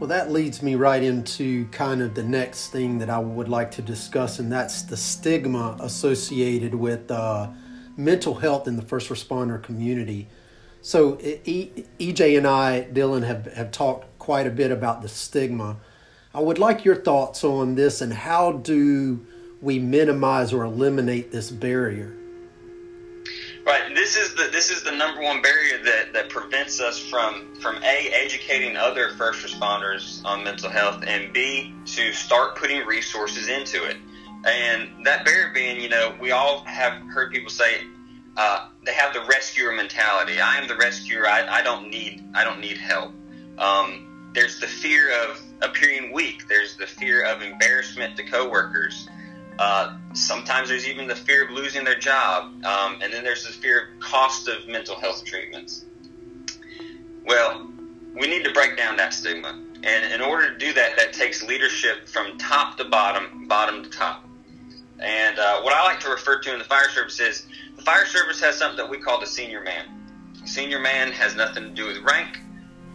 Well, 0.00 0.08
that 0.08 0.32
leads 0.32 0.62
me 0.62 0.74
right 0.74 1.02
into 1.02 1.66
kind 1.66 2.00
of 2.00 2.14
the 2.14 2.22
next 2.22 2.68
thing 2.68 2.98
that 2.98 3.10
I 3.10 3.18
would 3.18 3.48
like 3.48 3.70
to 3.72 3.82
discuss, 3.82 4.38
and 4.38 4.50
that's 4.50 4.82
the 4.82 4.96
stigma 4.96 5.76
associated 5.80 6.74
with 6.74 7.10
uh, 7.10 7.50
mental 7.96 8.34
health 8.34 8.66
in 8.66 8.76
the 8.76 8.82
first 8.82 9.08
responder 9.08 9.62
community. 9.62 10.28
So, 10.80 11.12
EJ 11.16 12.36
and 12.36 12.46
I, 12.46 12.88
Dylan, 12.92 13.24
have, 13.24 13.46
have 13.52 13.70
talked 13.70 14.18
quite 14.18 14.46
a 14.46 14.50
bit 14.50 14.70
about 14.70 15.02
the 15.02 15.08
stigma. 15.08 15.76
I 16.34 16.40
would 16.40 16.58
like 16.58 16.84
your 16.84 16.96
thoughts 16.96 17.44
on 17.44 17.74
this 17.74 18.00
and 18.00 18.12
how 18.12 18.52
do 18.52 19.24
we 19.60 19.78
minimize 19.78 20.52
or 20.52 20.64
eliminate 20.64 21.30
this 21.30 21.50
barrier? 21.50 22.16
Right. 23.64 23.94
This 23.94 24.16
is 24.16 24.34
the 24.34 24.48
this 24.50 24.70
is 24.70 24.82
the 24.82 24.90
number 24.90 25.20
one 25.22 25.40
barrier 25.40 25.78
that, 25.84 26.12
that 26.14 26.28
prevents 26.28 26.80
us 26.80 26.98
from 26.98 27.54
from 27.60 27.76
a 27.84 28.08
educating 28.12 28.76
other 28.76 29.10
first 29.10 29.46
responders 29.46 30.24
on 30.24 30.42
mental 30.42 30.68
health 30.68 31.04
and 31.06 31.32
b 31.32 31.72
to 31.86 32.12
start 32.12 32.56
putting 32.56 32.84
resources 32.84 33.48
into 33.48 33.84
it. 33.84 33.96
And 34.44 35.06
that 35.06 35.24
barrier 35.24 35.50
being, 35.54 35.80
you 35.80 35.88
know, 35.88 36.14
we 36.20 36.32
all 36.32 36.64
have 36.64 36.94
heard 37.08 37.32
people 37.32 37.50
say 37.50 37.86
uh, 38.36 38.68
they 38.84 38.92
have 38.92 39.14
the 39.14 39.24
rescuer 39.24 39.72
mentality. 39.72 40.40
I 40.40 40.56
am 40.56 40.66
the 40.66 40.76
rescuer. 40.76 41.28
I, 41.28 41.46
I 41.46 41.62
don't 41.62 41.88
need 41.90 42.24
I 42.34 42.44
don't 42.44 42.60
need 42.60 42.78
help. 42.78 43.12
Um, 43.58 44.30
there's 44.34 44.58
the 44.58 44.66
fear 44.66 45.12
of 45.22 45.40
appearing 45.60 46.12
weak. 46.12 46.48
There's 46.48 46.76
the 46.76 46.86
fear 46.86 47.24
of 47.24 47.42
embarrassment 47.42 48.16
to 48.16 48.24
coworkers. 48.24 49.08
Uh, 49.58 49.98
sometimes 50.14 50.70
there's 50.70 50.88
even 50.88 51.06
the 51.06 51.14
fear 51.14 51.44
of 51.44 51.50
losing 51.50 51.84
their 51.84 51.98
job, 51.98 52.64
um, 52.64 52.98
and 53.02 53.12
then 53.12 53.22
there's 53.22 53.46
the 53.46 53.52
fear 53.52 53.90
of 53.94 54.00
cost 54.00 54.48
of 54.48 54.66
mental 54.66 54.98
health 54.98 55.24
treatments. 55.24 55.84
Well, 57.26 57.70
we 58.14 58.26
need 58.26 58.44
to 58.44 58.52
break 58.52 58.76
down 58.78 58.96
that 58.96 59.12
stigma, 59.12 59.62
and 59.82 60.12
in 60.12 60.22
order 60.22 60.50
to 60.50 60.58
do 60.58 60.72
that, 60.72 60.96
that 60.96 61.12
takes 61.12 61.42
leadership 61.42 62.08
from 62.08 62.38
top 62.38 62.78
to 62.78 62.84
bottom, 62.84 63.46
bottom 63.46 63.82
to 63.84 63.90
top. 63.90 64.24
And 65.02 65.38
uh, 65.38 65.60
what 65.62 65.74
I 65.74 65.82
like 65.82 65.98
to 66.00 66.10
refer 66.10 66.38
to 66.40 66.52
in 66.52 66.58
the 66.58 66.64
fire 66.64 66.88
service 66.90 67.18
is 67.18 67.46
the 67.76 67.82
fire 67.82 68.06
service 68.06 68.40
has 68.40 68.56
something 68.56 68.76
that 68.76 68.88
we 68.88 68.98
call 68.98 69.18
the 69.18 69.26
senior 69.26 69.60
man. 69.62 69.86
Senior 70.44 70.78
man 70.78 71.10
has 71.12 71.34
nothing 71.34 71.64
to 71.64 71.70
do 71.70 71.86
with 71.86 71.98
rank. 71.98 72.38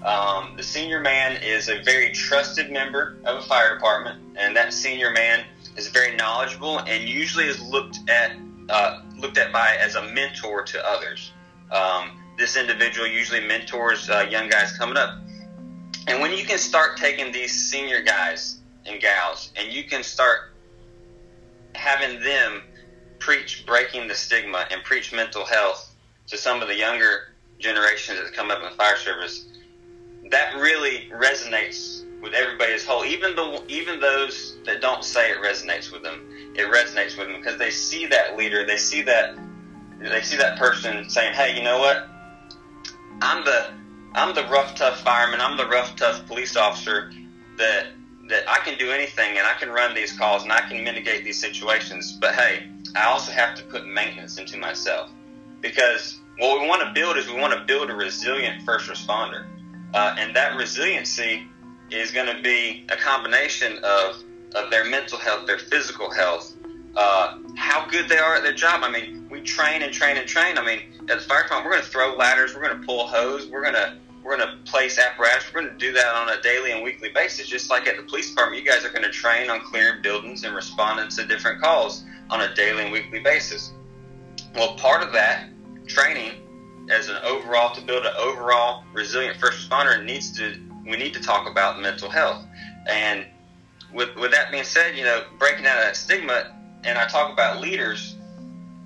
Um, 0.04 0.56
the 0.56 0.63
senior 0.63 1.02
man 1.02 1.41
is 1.43 1.67
a 1.70 1.82
very 1.84 2.12
trusted 2.13 2.72
member 2.72 3.17
of 3.26 3.38
a 3.38 3.41
fire 3.41 3.74
department, 3.74 4.22
and 4.38 4.56
that 4.56 4.72
senior 4.72 5.12
man 5.12 5.46
is 5.76 5.89
very 5.89 6.15
knowledgeable 6.15 6.80
and 6.80 7.10
usually 7.10 7.46
is 7.46 7.62
looked 7.62 8.00
at 8.10 8.38
uh, 8.70 9.02
looked 9.17 9.38
at 9.38 9.52
by 9.52 9.76
as 9.80 9.96
a 9.96 10.04
mentor 10.13 10.62
to 10.62 10.88
others. 10.88 11.32
Um, 11.72 12.12
this 12.38 12.56
individual 12.56 13.08
usually 13.08 13.46
mentors 13.46 14.10
uh, 14.10 14.28
young 14.30 14.50
guys 14.50 14.78
coming 14.78 14.98
up, 14.98 15.17
and 16.08 16.22
when 16.22 16.32
you 16.32 16.46
can 16.46 16.58
start 16.58 16.96
taking 16.98 17.32
these 17.32 17.52
senior 17.52 18.02
guys 18.02 18.60
and 18.86 19.02
gals, 19.02 19.52
and 19.56 19.74
you 19.74 19.84
can 19.84 20.04
start 20.04 20.54
having 21.78 22.22
them 22.22 22.63
preach 23.20 23.66
breaking 23.66 24.08
the 24.08 24.16
stigma 24.16 24.66
and 24.72 24.84
preach 24.84 25.13
mental 25.13 25.46
health 25.46 25.94
to 26.28 26.38
some 26.38 26.62
of 26.62 26.68
the 26.68 26.76
younger 26.76 27.36
generations 27.60 28.20
that 28.20 28.34
come 28.34 28.52
up 28.52 28.60
in 28.60 28.66
the 28.66 28.76
fire 28.76 28.98
service, 28.98 29.46
that 30.30 30.56
really 30.56 31.08
resonates 31.13 32.04
with 32.22 32.34
everybody 32.34 32.74
as 32.74 32.84
whole. 32.84 33.06
Even 33.06 33.36
the 33.36 33.63
even 33.68 34.00
those 34.00 34.58
that 34.66 34.82
don't 34.82 35.04
say 35.04 35.32
it 35.32 35.38
resonates 35.38 35.92
with 35.92 36.04
them, 36.04 36.54
it 36.56 36.72
resonates 36.72 37.18
with 37.18 37.28
them 37.28 37.38
because 37.38 37.58
they 37.58 37.70
see 37.72 38.06
that 38.08 38.36
leader, 38.36 38.66
they 38.66 38.78
see 38.78 39.02
that 39.04 39.38
they 40.00 40.22
see 40.22 40.38
that 40.38 40.58
person 40.58 41.10
saying, 41.10 41.34
"Hey, 41.34 41.56
you 41.56 41.63
know 41.63 41.80
what? 41.80 42.08
I'm 43.22 43.44
the 43.46 43.74
I'm 44.13 44.34
the 44.36 44.46
rough 44.48 44.76
tough 44.76 45.02
fireman. 45.02 45.42
I'm 45.42 45.58
the 45.58 45.68
rough 45.68 45.96
tough 45.96 46.26
police 46.28 46.56
officer 46.56 47.12
that 47.58 47.88
that 48.30 48.44
I 48.48 48.60
can 48.60 48.78
do 48.78 48.92
anything 48.92 49.38
and 49.38 49.48
I 49.48 49.54
can 49.54 49.70
run 49.70 49.96
these 49.96 50.12
calls 50.12 50.44
and 50.44 50.52
I 50.52 50.62
can 50.62 50.84
mitigate 50.84 51.24
these 51.24 51.40
situations. 51.40 52.13
But 52.13 52.36
hey, 52.36 52.68
I 52.96 53.06
also 53.06 53.32
have 53.32 53.56
to 53.56 53.63
put 53.63 53.88
maintenance 53.88 54.38
into 54.38 54.58
myself 54.58 55.12
because 55.62 56.20
what 56.40 56.62
we 56.62 56.68
want 56.68 56.82
to 56.82 56.92
build 56.94 57.18
is 57.18 57.28
we 57.28 57.40
want 57.40 57.54
to 57.54 57.66
build 57.66 57.90
a 57.90 57.96
resilient 57.96 58.63
first 58.63 58.90
responder, 58.90 59.46
uh, 59.94 60.16
and 60.18 60.36
that 60.36 60.56
resiliency 60.56 61.48
is 61.90 62.12
going 62.12 62.28
to 62.36 62.42
be 62.42 62.86
a 62.90 62.96
combination 62.96 63.80
of 63.84 64.24
of 64.56 64.72
their 64.72 64.86
mental 64.86 65.18
health, 65.18 65.46
their 65.46 65.60
physical 65.60 66.10
health, 66.10 66.54
uh, 66.96 67.38
how 67.56 67.86
good 67.88 68.08
they 68.08 68.18
are 68.18 68.36
at 68.36 68.44
their 68.44 68.54
job. 68.54 68.82
I 68.84 68.90
mean, 68.90 69.28
we 69.30 69.42
train 69.42 69.82
and 69.82 69.94
train 69.94 70.18
and 70.18 70.28
train. 70.28 70.58
I 70.58 70.66
mean, 70.66 70.80
at 71.10 71.20
the 71.20 71.26
fire 71.26 71.44
department, 71.44 71.66
we're 71.66 71.72
going 71.72 71.84
to 71.84 71.90
throw 71.90 72.16
ladders, 72.16 72.56
we're 72.56 72.62
going 72.62 72.80
to 72.80 72.86
pull 72.86 73.08
hose, 73.08 73.48
we're 73.48 73.62
going 73.62 73.76
to 73.76 73.98
we're 74.28 74.36
going 74.36 74.50
to 74.50 74.70
place 74.70 75.00
apparatus. 75.00 75.46
We're 75.54 75.62
going 75.62 75.72
to 75.72 75.80
do 75.80 75.94
that 75.94 76.13
on 76.13 76.38
a 76.38 76.42
daily 76.42 76.74
and 76.74 76.84
weekly 76.84 77.08
basis, 77.08 77.48
just 77.48 77.70
like 77.70 77.88
at 77.88 77.96
the 77.96 78.04
police 78.04 78.30
department. 78.30 78.62
You 78.62 78.70
guys 78.70 78.84
are 78.84 78.90
going 78.90 79.04
to 79.04 79.10
train 79.10 79.50
on 79.50 79.62
clearing 79.62 80.02
buildings 80.02 80.44
and 80.44 80.54
responding 80.54 81.08
to 81.12 81.26
different 81.26 81.62
calls 81.62 82.04
on 82.30 82.42
a 82.42 82.54
daily 82.54 82.84
and 82.84 82.92
weekly 82.92 83.22
basis. 83.22 83.72
Well, 84.54 84.76
part 84.76 85.02
of 85.02 85.13
that 85.13 85.48
training, 85.88 86.42
as 86.90 87.08
an 87.08 87.16
overall 87.24 87.74
to 87.74 87.82
build 87.82 88.06
an 88.06 88.13
overall 88.18 88.84
resilient 88.92 89.40
first 89.40 89.70
responder, 89.70 90.04
needs 90.04 90.38
to 90.38 90.60
we 90.84 90.98
need 90.98 91.13
to 91.13 91.22
talk 91.22 91.50
about 91.50 91.80
mental 91.80 92.10
health. 92.10 92.46
And 92.86 93.26
with 93.94 94.13
with 94.18 94.32
that 94.32 94.52
being 94.52 94.66
said, 94.66 94.98
you 94.98 95.06
know, 95.06 95.24
breaking 95.40 95.66
out 95.66 95.78
of 95.78 95.86
that 95.86 95.96
stigma, 95.96 96.54
and 96.84 96.98
I 96.98 97.08
talk 97.08 97.32
about 97.32 97.62
leaders, 97.62 98.18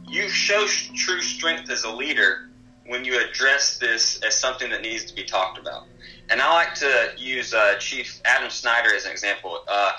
you 0.08 0.30
show 0.30 0.68
true 0.68 1.22
strength 1.22 1.72
as 1.72 1.84
a 1.84 1.92
leader 1.92 2.51
when 2.92 3.06
you 3.06 3.18
address 3.26 3.78
this 3.78 4.20
as 4.22 4.36
something 4.36 4.70
that 4.70 4.82
needs 4.82 5.06
to 5.06 5.16
be 5.16 5.24
talked 5.24 5.58
about. 5.58 5.88
And 6.30 6.42
I 6.42 6.54
like 6.54 6.76
to 6.76 7.12
use 7.18 7.54
uh, 7.54 7.76
Chief 7.80 8.20
Adam 8.26 8.50
Snyder 8.50 8.94
as 8.94 9.06
an 9.06 9.12
example. 9.12 9.60
Uh, 9.66 9.94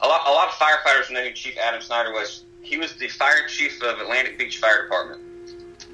a 0.00 0.06
lot, 0.06 0.22
a 0.24 0.30
lot 0.30 0.46
of 0.46 0.54
firefighters 0.54 1.10
know 1.10 1.24
who 1.24 1.32
Chief 1.32 1.58
Adam 1.58 1.82
Snyder 1.82 2.12
was. 2.12 2.44
He 2.62 2.78
was 2.78 2.94
the 2.94 3.08
fire 3.08 3.48
chief 3.48 3.82
of 3.82 3.98
Atlantic 3.98 4.38
Beach 4.38 4.58
Fire 4.58 4.84
Department 4.84 5.20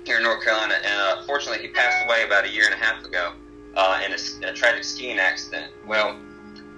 here 0.05 0.19
in 0.19 0.23
North 0.23 0.45
Carolina, 0.45 0.75
and 0.75 0.87
uh, 0.87 1.25
fortunately, 1.25 1.67
he 1.67 1.73
passed 1.73 2.05
away 2.07 2.25
about 2.27 2.45
a 2.45 2.51
year 2.51 2.67
and 2.67 2.75
a 2.75 2.85
half 2.85 3.03
ago 3.03 3.33
uh, 3.75 4.03
in 4.05 4.13
a, 4.13 4.51
a, 4.51 4.53
tragic 4.53 4.85
skiing 4.85 5.19
accident. 5.19 5.73
Well, 5.87 6.19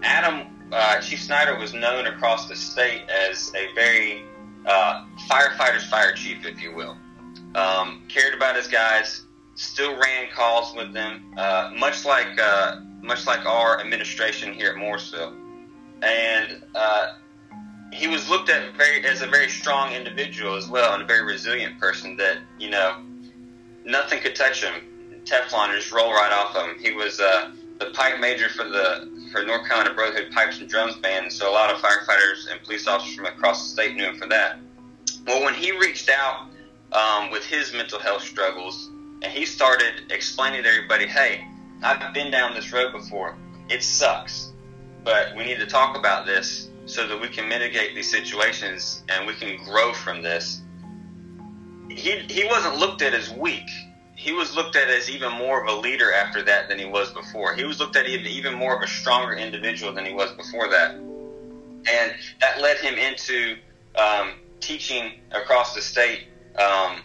Adam, 0.05 0.47
uh, 0.71 1.01
Chief 1.01 1.21
Snyder 1.21 1.59
was 1.59 1.75
known 1.75 2.07
across 2.07 2.49
the 2.49 2.55
state 2.55 3.03
as 3.11 3.53
a 3.57 3.75
very 3.75 4.23
uh, 4.65 5.07
firefighter's 5.29 5.85
fire 5.87 6.13
chief, 6.13 6.47
if 6.47 6.63
you 6.63 6.73
will. 6.73 6.97
Um, 7.57 8.05
cared 8.09 8.35
about 8.35 8.55
his 8.55 8.69
guys, 8.69 9.26
still 9.57 9.97
ran 9.97 10.31
calls 10.31 10.75
with 10.77 10.93
them, 10.93 11.35
uh, 11.37 11.73
much 11.77 12.05
like 12.05 12.39
uh, 12.39 12.81
much 13.03 13.27
like 13.27 13.45
our 13.45 13.81
administration 13.81 14.53
here 14.53 14.71
at 14.71 14.77
Morrisville, 14.77 15.35
and 16.03 16.63
uh, 16.75 17.15
he 17.93 18.07
was 18.07 18.29
looked 18.29 18.51
at 18.51 18.75
very 18.75 19.05
as 19.05 19.23
a 19.23 19.27
very 19.27 19.49
strong 19.49 19.93
individual 19.93 20.55
as 20.55 20.69
well, 20.69 20.95
and 20.95 21.03
a 21.03 21.07
very 21.07 21.23
resilient 21.23 21.81
person. 21.81 22.17
That 22.17 22.39
you 22.59 22.71
know, 22.71 23.03
nothing 23.85 24.21
could 24.21 24.37
touch 24.37 24.63
him. 24.63 24.75
Teflon 25.25 25.75
just 25.75 25.91
roll 25.91 26.13
right 26.13 26.33
off 26.33 26.55
of 26.55 26.71
him. 26.71 26.79
He 26.79 26.93
was 26.93 27.19
uh, 27.19 27.51
the 27.79 27.87
pipe 27.87 28.21
major 28.21 28.49
for 28.49 28.65
the 28.65 29.29
for 29.33 29.43
North 29.43 29.67
Carolina 29.67 29.95
Brotherhood 29.95 30.31
Pipes 30.33 30.61
and 30.61 30.69
Drums 30.69 30.97
Band, 30.97 31.33
so 31.33 31.51
a 31.51 31.53
lot 31.53 31.71
of 31.71 31.81
firefighters 31.81 32.51
and 32.51 32.63
police 32.63 32.87
officers 32.87 33.15
from 33.15 33.27
across 33.27 33.65
the 33.65 33.69
state 33.71 33.97
knew 33.97 34.05
him 34.05 34.17
for 34.17 34.29
that. 34.29 34.59
Well, 35.27 35.43
when 35.43 35.55
he 35.55 35.73
reached 35.73 36.09
out 36.11 36.49
um, 36.93 37.31
with 37.31 37.45
his 37.45 37.73
mental 37.73 37.99
health 37.99 38.23
struggles 38.23 38.91
and 39.23 39.33
he 39.33 39.47
started 39.47 40.11
explaining 40.11 40.63
to 40.63 40.69
everybody, 40.69 41.07
hey, 41.07 41.47
I've 41.83 42.15
been 42.15 42.31
down 42.31 42.55
this 42.55 42.73
road 42.73 42.93
before. 42.93 43.37
It 43.69 43.83
sucks, 43.83 44.53
but 45.05 45.35
we 45.37 45.45
need 45.45 45.59
to 45.59 45.67
talk 45.67 45.97
about 45.97 46.27
this 46.27 46.71
so 46.87 47.07
that 47.09 47.21
we 47.21 47.29
can 47.29 47.49
mitigate 47.49 47.95
these 47.95 48.11
situations 48.11 49.03
and 49.09 49.27
we 49.27 49.35
can 49.35 49.63
grow 49.65 49.93
from 49.93 50.23
this. 50.23 50.61
He, 51.89 52.19
he 52.29 52.45
wasn't 52.45 52.77
looked 52.79 53.03
at 53.03 53.15
as 53.15 53.31
weak. 53.31 53.69
He 54.15 54.33
was 54.33 54.55
looked 54.55 54.77
at 54.77 54.89
as 54.89 55.11
even 55.11 55.33
more 55.33 55.63
of 55.63 55.69
a 55.69 55.81
leader 55.81 56.13
after 56.13 56.43
that 56.43 56.69
than 56.69 56.79
he 56.79 56.87
was 56.87 57.13
before. 57.13 57.55
He 57.55 57.65
was 57.65 57.79
looked 57.79 57.97
at 57.97 58.07
even, 58.07 58.27
even 58.27 58.55
more 58.55 58.77
of 58.77 58.83
a 58.83 58.87
stronger 58.87 59.35
individual 59.35 59.93
than 59.93 60.07
he 60.07 60.13
was 60.13 60.33
before 60.33 60.69
that. 60.69 60.95
And 60.95 62.15
that 62.41 62.61
led 62.61 62.79
him 62.79 62.95
into 62.95 63.57
um, 63.97 64.33
teaching 64.61 65.21
across 65.33 65.75
the 65.75 65.81
state 65.81 66.27
um, 66.59 67.03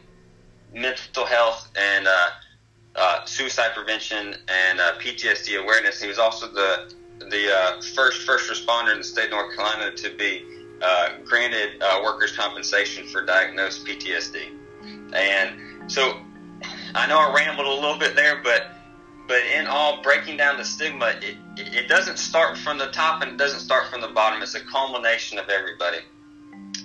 mental 0.74 1.26
health 1.26 1.70
and 1.76 2.08
uh, 2.08 2.30
uh, 2.96 3.26
suicide 3.26 3.72
prevention 3.76 4.36
and 4.48 4.80
uh, 4.80 4.98
PTSD 5.00 5.62
awareness. 5.62 6.02
He 6.02 6.08
was 6.08 6.20
also 6.20 6.48
the 6.48 6.94
the 7.30 7.54
uh, 7.54 7.82
first 7.96 8.24
first 8.24 8.50
responder 8.50 8.92
in 8.92 9.00
the 9.00 9.04
state 9.04 9.26
of 9.26 9.32
North 9.32 9.56
Carolina 9.56 9.96
to 9.96 10.10
be 10.18 10.44
uh, 10.82 11.18
granted 11.24 11.82
uh, 11.82 12.02
workers' 12.04 12.36
compensation 12.36 13.08
for 13.08 13.26
diagnosed 13.26 13.86
PTSD. 13.86 14.58
And 15.14 15.92
so 15.92 16.18
I 16.96 17.08
know 17.08 17.20
I 17.20 17.34
rambled 17.34 17.68
a 17.68 17.74
little 17.74 17.98
bit 17.98 18.16
there, 18.16 18.42
but 18.44 18.68
but 19.28 19.46
in 19.46 19.68
all, 19.68 20.02
breaking 20.02 20.36
down 20.36 20.58
the 20.58 20.66
stigma, 20.66 21.14
it, 21.22 21.38
it 21.58 21.88
doesn't 21.88 22.18
start 22.18 22.58
from 22.58 22.78
the 22.78 22.88
top 22.88 23.22
and 23.22 23.32
it 23.32 23.38
doesn't 23.38 23.60
start 23.60 23.88
from 23.88 24.02
the 24.02 24.10
bottom. 24.10 24.42
It's 24.42 24.56
a 24.56 24.66
culmination 24.66 25.38
of 25.38 25.48
everybody. 25.48 26.00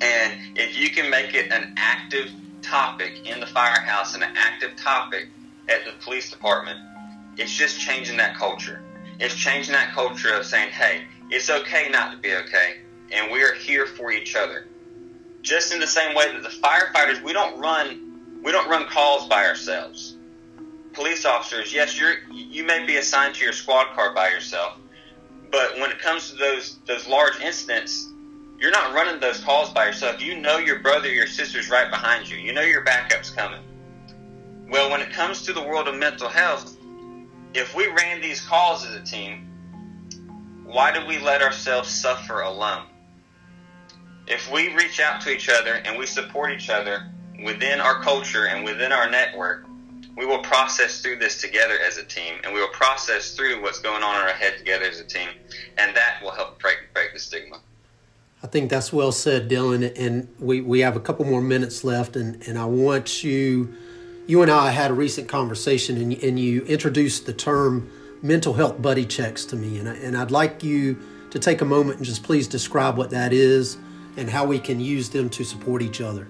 And 0.00 0.56
if 0.56 0.76
you 0.78 0.90
can 0.90 1.10
make 1.10 1.34
it 1.34 1.50
an 1.50 1.74
active 1.76 2.30
topic 2.62 3.26
in 3.26 3.40
the 3.40 3.46
firehouse 3.46 4.14
and 4.14 4.22
an 4.22 4.32
active 4.36 4.76
topic 4.76 5.28
at 5.68 5.84
the 5.84 5.92
police 6.04 6.30
department, 6.30 6.78
it's 7.36 7.52
just 7.52 7.80
changing 7.80 8.16
that 8.16 8.36
culture. 8.36 8.82
It's 9.18 9.34
changing 9.34 9.72
that 9.72 9.92
culture 9.92 10.34
of 10.34 10.44
saying, 10.44 10.70
hey, 10.70 11.04
it's 11.30 11.50
okay 11.50 11.88
not 11.90 12.12
to 12.12 12.18
be 12.18 12.34
okay, 12.34 12.76
and 13.12 13.32
we 13.32 13.42
are 13.42 13.54
here 13.54 13.86
for 13.86 14.10
each 14.10 14.36
other. 14.36 14.66
Just 15.42 15.72
in 15.72 15.80
the 15.80 15.86
same 15.86 16.14
way 16.14 16.32
that 16.32 16.42
the 16.42 16.48
firefighters, 16.48 17.22
we 17.22 17.32
don't 17.32 17.58
run 17.60 18.02
we 18.42 18.52
don't 18.52 18.68
run 18.68 18.86
calls 18.86 19.26
by 19.26 19.44
ourselves. 19.44 20.16
Police 20.92 21.24
officers, 21.24 21.74
yes, 21.74 21.98
you're 21.98 22.14
you 22.32 22.64
may 22.64 22.86
be 22.86 22.96
assigned 22.96 23.34
to 23.34 23.44
your 23.44 23.52
squad 23.52 23.92
car 23.94 24.14
by 24.14 24.28
yourself, 24.28 24.78
but 25.50 25.76
when 25.78 25.90
it 25.90 25.98
comes 25.98 26.30
to 26.30 26.36
those 26.36 26.78
those 26.86 27.08
large 27.08 27.40
incidents, 27.40 28.08
you're 28.58 28.70
not 28.70 28.94
running 28.94 29.20
those 29.20 29.40
calls 29.40 29.70
by 29.70 29.86
yourself. 29.86 30.20
You 30.20 30.38
know 30.40 30.58
your 30.58 30.80
brother, 30.80 31.12
your 31.12 31.26
sister's 31.26 31.68
right 31.68 31.90
behind 31.90 32.28
you. 32.28 32.38
You 32.38 32.52
know 32.52 32.62
your 32.62 32.82
backup's 32.82 33.30
coming. 33.30 33.62
Well, 34.70 34.90
when 34.90 35.00
it 35.00 35.12
comes 35.12 35.42
to 35.42 35.52
the 35.52 35.62
world 35.62 35.88
of 35.88 35.96
mental 35.96 36.28
health, 36.28 36.76
if 37.54 37.74
we 37.74 37.86
ran 37.88 38.20
these 38.20 38.40
calls 38.40 38.84
as 38.84 38.94
a 38.94 39.02
team, 39.02 39.46
why 40.64 40.92
do 40.92 41.06
we 41.06 41.18
let 41.18 41.42
ourselves 41.42 41.88
suffer 41.88 42.40
alone? 42.40 42.86
If 44.26 44.50
we 44.50 44.74
reach 44.74 45.00
out 45.00 45.20
to 45.22 45.30
each 45.30 45.48
other 45.48 45.74
and 45.74 45.96
we 45.98 46.06
support 46.06 46.50
each 46.50 46.68
other 46.68 47.12
within 47.44 47.80
our 47.80 48.02
culture 48.02 48.46
and 48.46 48.64
within 48.64 48.90
our 48.90 49.08
network, 49.08 49.66
we 50.16 50.26
will 50.26 50.38
process 50.38 51.02
through 51.02 51.16
this 51.16 51.40
together 51.40 51.78
as 51.86 51.98
a 51.98 52.04
team 52.04 52.40
and 52.42 52.52
we 52.52 52.60
will 52.60 52.68
process 52.68 53.34
through 53.36 53.62
what's 53.62 53.78
going 53.78 54.02
on 54.02 54.16
in 54.16 54.22
our 54.22 54.34
head 54.34 54.58
together 54.58 54.86
as 54.86 54.98
a 54.98 55.04
team, 55.04 55.28
and 55.76 55.94
that 55.94 56.20
will 56.22 56.32
help 56.32 56.58
break, 56.58 56.78
break 56.92 57.12
the 57.12 57.18
stigma. 57.18 57.60
I 58.46 58.48
think 58.48 58.70
that's 58.70 58.92
well 58.92 59.10
said, 59.10 59.50
Dylan. 59.50 59.92
And 59.98 60.28
we, 60.38 60.60
we 60.60 60.78
have 60.78 60.94
a 60.94 61.00
couple 61.00 61.24
more 61.24 61.42
minutes 61.42 61.82
left, 61.82 62.14
and, 62.14 62.40
and 62.46 62.56
I 62.56 62.64
want 62.64 63.24
you, 63.24 63.74
you 64.28 64.40
and 64.40 64.52
I 64.52 64.70
had 64.70 64.92
a 64.92 64.94
recent 64.94 65.26
conversation, 65.28 65.96
and, 65.96 66.12
and 66.22 66.38
you 66.38 66.62
introduced 66.62 67.26
the 67.26 67.32
term 67.32 67.90
mental 68.22 68.54
health 68.54 68.80
buddy 68.80 69.04
checks 69.04 69.44
to 69.46 69.56
me. 69.56 69.80
And, 69.80 69.88
I, 69.88 69.94
and 69.94 70.16
I'd 70.16 70.30
like 70.30 70.62
you 70.62 70.96
to 71.32 71.40
take 71.40 71.60
a 71.60 71.64
moment 71.64 71.96
and 71.96 72.06
just 72.06 72.22
please 72.22 72.46
describe 72.46 72.96
what 72.96 73.10
that 73.10 73.32
is 73.32 73.78
and 74.16 74.30
how 74.30 74.46
we 74.46 74.60
can 74.60 74.78
use 74.78 75.08
them 75.08 75.28
to 75.30 75.42
support 75.42 75.82
each 75.82 76.00
other. 76.00 76.28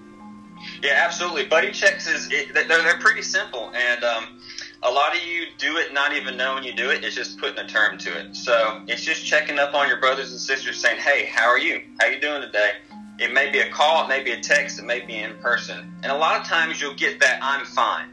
Yeah, 0.83 1.03
absolutely. 1.05 1.45
Buddy 1.45 1.71
checks 1.71 2.07
is 2.07 2.33
it, 2.33 2.55
they're, 2.55 2.67
they're 2.67 2.99
pretty 2.99 3.21
simple, 3.21 3.71
and 3.75 4.03
um, 4.03 4.41
a 4.87 4.91
lot 4.91 5.17
of 5.17 5.23
you 5.25 5.47
do 5.59 5.79
it 5.79 5.93
not 5.93 6.13
even 6.13 6.37
knowing 6.37 6.63
you 6.63 6.73
do 6.73 6.91
it. 6.91 7.05
It's 7.05 7.17
just 7.17 7.39
putting 7.39 7.59
a 7.59 7.67
term 7.67 7.99
to 7.99 8.19
it. 8.21 8.37
So 8.37 8.83
it's 8.87 9.03
just 9.03 9.27
checking 9.27 9.59
up 9.59 9.75
on 9.75 9.89
your 9.89 9.99
brothers 9.99 10.31
and 10.31 10.41
sisters, 10.41 10.81
saying, 10.81 11.01
"Hey, 11.01 11.27
how 11.27 11.49
are 11.49 11.59
you? 11.59 11.83
How 11.99 12.07
you 12.07 12.21
doing 12.21 12.41
today?" 12.41 12.77
It 13.19 13.33
may 13.33 13.51
be 13.51 13.59
a 13.59 13.71
call, 13.71 14.05
it 14.05 14.09
may 14.09 14.23
be 14.23 14.31
a 14.31 14.41
text, 14.41 14.79
it 14.79 14.85
may 14.85 15.01
be 15.01 15.17
in 15.17 15.37
person, 15.39 15.93
and 16.03 16.13
a 16.13 16.15
lot 16.15 16.41
of 16.41 16.47
times 16.47 16.81
you'll 16.81 16.95
get 16.95 17.19
that 17.21 17.41
"I'm 17.43 17.67
fine." 17.67 18.09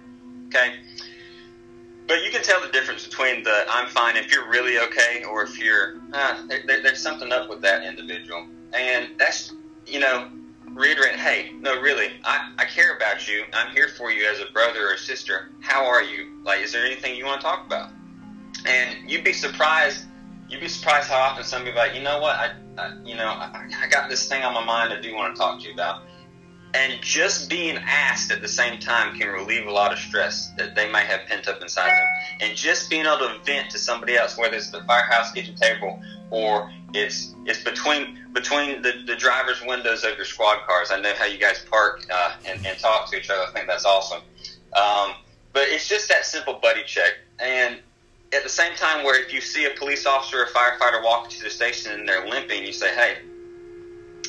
Okay. 0.48 0.80
But 2.08 2.26
you 2.26 2.32
can 2.32 2.42
tell 2.42 2.60
the 2.60 2.70
difference 2.70 3.06
between 3.06 3.44
the 3.44 3.66
"I'm 3.70 3.88
fine" 3.88 4.18
if 4.18 4.32
you're 4.32 4.50
really 4.50 4.80
okay, 4.80 5.24
or 5.26 5.44
if 5.44 5.60
you're 5.60 5.98
uh, 6.12 6.38
there, 6.48 6.82
there's 6.82 7.02
something 7.02 7.32
up 7.32 7.50
with 7.50 7.62
that 7.62 7.84
individual, 7.84 8.48
and 8.74 9.10
that's 9.20 9.54
you 9.86 10.00
know 10.00 10.28
reiterate, 10.74 11.16
hey, 11.16 11.52
no, 11.60 11.80
really, 11.82 12.08
I, 12.24 12.54
I 12.58 12.66
care 12.66 12.96
about 12.96 13.28
you. 13.28 13.44
I'm 13.54 13.74
here 13.74 13.88
for 13.88 14.12
you 14.12 14.26
as 14.26 14.40
a 14.40 14.52
brother 14.52 14.88
or 14.90 14.98
sister. 14.98 15.52
How 15.62 15.86
are 15.86 16.04
you? 16.04 16.40
Like, 16.44 16.62
is 16.62 16.72
there 16.72 16.86
anything 16.86 17.16
you 17.16 17.26
want 17.26 17.42
to 17.42 17.48
talk 17.48 17.66
about? 17.66 17.92
And 18.66 19.10
you'd 19.10 19.24
be 19.24 19.34
surprised. 19.34 20.06
You'd 20.50 20.62
be 20.62 20.68
surprised 20.68 21.10
how 21.10 21.20
often 21.20 21.44
somebody 21.44 21.76
like, 21.76 21.96
you 21.96 22.02
know 22.02 22.20
what, 22.20 22.36
I, 22.36 22.54
I 22.78 22.94
you 23.04 23.16
know, 23.16 23.28
I, 23.28 23.70
I 23.82 23.88
got 23.88 24.10
this 24.10 24.28
thing 24.28 24.44
on 24.44 24.54
my 24.54 24.64
mind 24.64 24.94
I 24.94 25.02
do 25.02 25.14
want 25.16 25.36
to 25.36 25.40
talk 25.40 25.60
to 25.62 25.68
you 25.68 25.74
about. 25.74 26.04
And 26.76 27.02
just 27.04 27.52
being 27.52 27.78
asked 27.78 28.32
at 28.32 28.42
the 28.42 28.48
same 28.48 28.80
time 28.80 29.18
can 29.18 29.28
relieve 29.32 29.68
a 29.68 29.72
lot 29.72 29.94
of 29.94 30.00
stress 30.00 30.52
that 30.58 30.74
they 30.74 30.90
might 30.90 31.06
have 31.06 31.22
pent 31.28 31.48
up 31.48 31.62
inside 31.62 31.92
them. 31.92 32.08
And 32.42 32.58
just 32.58 32.90
being 32.90 33.06
able 33.06 33.20
to 33.20 33.38
vent 33.46 33.70
to 33.72 33.78
somebody 33.78 34.16
else, 34.16 34.38
whether 34.38 34.56
it's 34.56 34.72
the 34.72 34.84
firehouse 34.86 35.32
kitchen 35.32 35.56
table 35.56 36.02
or 36.32 36.72
it's 36.94 37.34
it's 37.46 37.64
between 37.64 38.20
between 38.34 38.82
the, 38.82 39.04
the 39.06 39.16
driver's 39.16 39.62
windows 39.66 40.04
of 40.04 40.16
your 40.16 40.26
squad 40.26 40.60
cars. 40.68 40.92
I 40.92 41.00
know 41.00 41.14
how 41.18 41.26
you 41.26 41.38
guys 41.38 41.66
park 41.70 42.06
uh, 42.12 42.36
and, 42.46 42.66
and 42.66 42.78
talk 42.80 43.10
to 43.12 43.18
each 43.18 43.30
other. 43.30 43.44
I 43.44 43.52
think 43.52 43.68
that's 43.68 43.86
awesome. 43.86 44.22
Um, 44.74 45.14
but 45.54 45.64
it's 45.68 45.88
just 45.88 46.10
that 46.10 46.26
simple 46.26 46.60
buddy 46.62 46.84
check. 46.84 47.14
And 47.40 47.80
at 48.34 48.44
the 48.44 48.50
same 48.50 48.76
time, 48.76 49.04
where 49.04 49.22
if 49.22 49.32
you 49.32 49.42
see 49.42 49.66
a 49.66 49.72
police 49.78 50.06
officer 50.06 50.44
or 50.44 50.48
firefighter 50.48 51.04
walking 51.04 51.38
to 51.38 51.44
the 51.44 51.50
station 51.50 51.92
and 51.92 52.08
they're 52.08 52.28
limping, 52.28 52.64
you 52.64 52.74
say, 52.74 52.94
"Hey, 52.94 53.18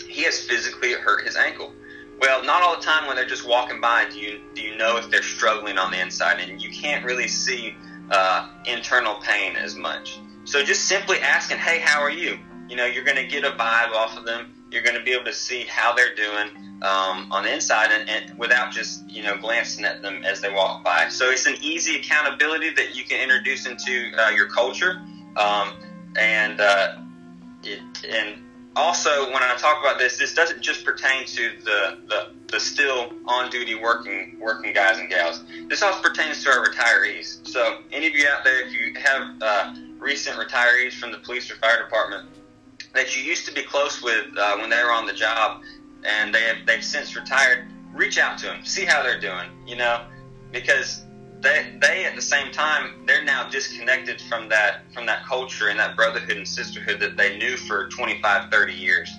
he 0.07 0.23
has 0.25 0.39
physically 0.41 0.93
hurt 0.93 1.25
his 1.25 1.37
ankle." 1.37 1.73
Well, 2.21 2.45
not 2.45 2.63
all 2.63 2.77
the 2.77 2.83
time 2.83 3.07
when 3.07 3.17
they're 3.17 3.27
just 3.27 3.47
walking 3.47 3.81
by 3.81 4.09
do 4.09 4.19
you 4.19 4.41
do 4.55 4.63
you 4.63 4.77
know 4.77 4.97
if 4.97 5.11
they're 5.11 5.23
struggling 5.23 5.79
on 5.79 5.91
the 5.91 6.01
inside, 6.01 6.41
and 6.41 6.63
you 6.63 6.71
can't 6.71 7.05
really 7.05 7.29
see 7.29 7.75
uh, 8.11 8.51
internal 8.67 9.17
pain 9.17 9.57
as 9.57 9.75
much. 9.75 10.19
So 10.45 10.63
just 10.63 10.87
simply 10.87 11.19
asking, 11.21 11.59
"Hey, 11.59 11.79
how 11.79 12.01
are 12.01 12.11
you?" 12.11 12.39
You 12.69 12.77
know, 12.77 12.87
you're 12.87 13.05
going 13.05 13.17
to 13.17 13.27
get 13.27 13.45
a 13.45 13.51
vibe 13.51 13.93
off 13.93 14.17
of 14.17 14.25
them. 14.25 14.53
You're 14.71 14.83
going 14.83 14.97
to 14.97 15.03
be 15.03 15.13
able 15.13 15.25
to 15.25 15.33
see 15.33 15.65
how 15.65 15.95
they're 15.95 16.15
doing 16.15 16.49
um, 16.83 17.31
on 17.31 17.45
the 17.45 17.55
inside, 17.55 17.91
and, 17.93 18.09
and 18.09 18.39
without 18.39 18.73
just 18.73 19.09
you 19.09 19.23
know 19.23 19.37
glancing 19.37 19.85
at 19.85 20.03
them 20.03 20.25
as 20.25 20.41
they 20.41 20.51
walk 20.51 20.85
by. 20.85 21.09
So 21.09 21.31
it's 21.31 21.47
an 21.47 21.57
easy 21.61 21.97
accountability 21.97 22.71
that 22.71 22.97
you 22.97 23.05
can 23.05 23.21
introduce 23.21 23.67
into 23.67 24.13
uh, 24.19 24.31
your 24.31 24.49
culture, 24.49 25.03
um, 25.37 25.75
and 26.17 26.61
uh, 26.61 26.97
it, 27.63 27.81
and 28.09 28.43
also 28.77 29.33
when 29.33 29.43
I 29.43 29.55
talk 29.57 29.81
about 29.81 29.99
this, 29.99 30.19
this 30.19 30.35
doesn't 30.35 30.61
just 30.61 30.85
pertain 30.85 31.27
to 31.27 31.53
the, 31.65 31.99
the, 32.09 32.33
the 32.49 32.61
still 32.61 33.13
on 33.27 33.51
duty 33.51 33.75
working 33.75 34.37
working 34.41 34.73
guys 34.73 34.99
and 34.99 35.09
gals. 35.09 35.43
This 35.69 35.83
also 35.83 36.01
pertains 36.01 36.43
to 36.45 36.51
our 36.51 36.67
retirees. 36.67 37.47
So 37.47 37.83
any 37.93 38.07
of 38.07 38.15
you 38.15 38.27
out 38.29 38.45
there, 38.45 38.67
if 38.67 38.73
you 38.73 39.01
have 39.01 39.43
uh, 39.43 39.75
recent 39.99 40.37
retirees 40.37 40.93
from 40.93 41.13
the 41.13 41.19
police 41.19 41.51
or 41.51 41.57
fire 41.57 41.83
department 41.83 42.29
that 42.95 43.17
you 43.17 43.23
used 43.23 43.47
to 43.47 43.53
be 43.53 43.63
close 43.63 44.03
with 44.03 44.27
uh, 44.39 44.57
when 44.57 44.71
they 44.71 44.83
were 44.83 44.93
on 44.93 45.07
the 45.07 45.13
job, 45.13 45.63
and 46.05 46.35
they 46.35 46.43
have, 46.43 46.67
they've 46.67 46.85
since 46.85 47.17
retired, 47.17 47.67
reach 47.93 48.19
out 48.19 48.39
to 48.39 48.47
them, 48.47 48.65
see 48.65 48.85
how 48.85 49.03
they're 49.03 49.21
doing. 49.21 49.51
You 49.67 49.77
know, 49.77 50.07
because 50.53 51.05
they 51.45 51.77
they 51.81 52.07
at 52.07 52.17
the 52.17 52.23
same 52.23 52.51
time 52.51 53.05
they're 53.07 53.25
now 53.25 53.49
disconnected 53.49 54.21
from 54.23 54.49
that 54.49 54.81
from 54.93 55.07
that 55.07 55.25
culture 55.27 55.69
and 55.69 55.79
that 55.79 55.95
brotherhood 55.95 56.37
and 56.37 56.49
sisterhood 56.49 56.99
that 57.01 57.17
they 57.17 57.37
knew 57.37 57.57
for 57.57 57.89
25 57.89 58.51
30 58.51 58.73
years. 58.73 59.13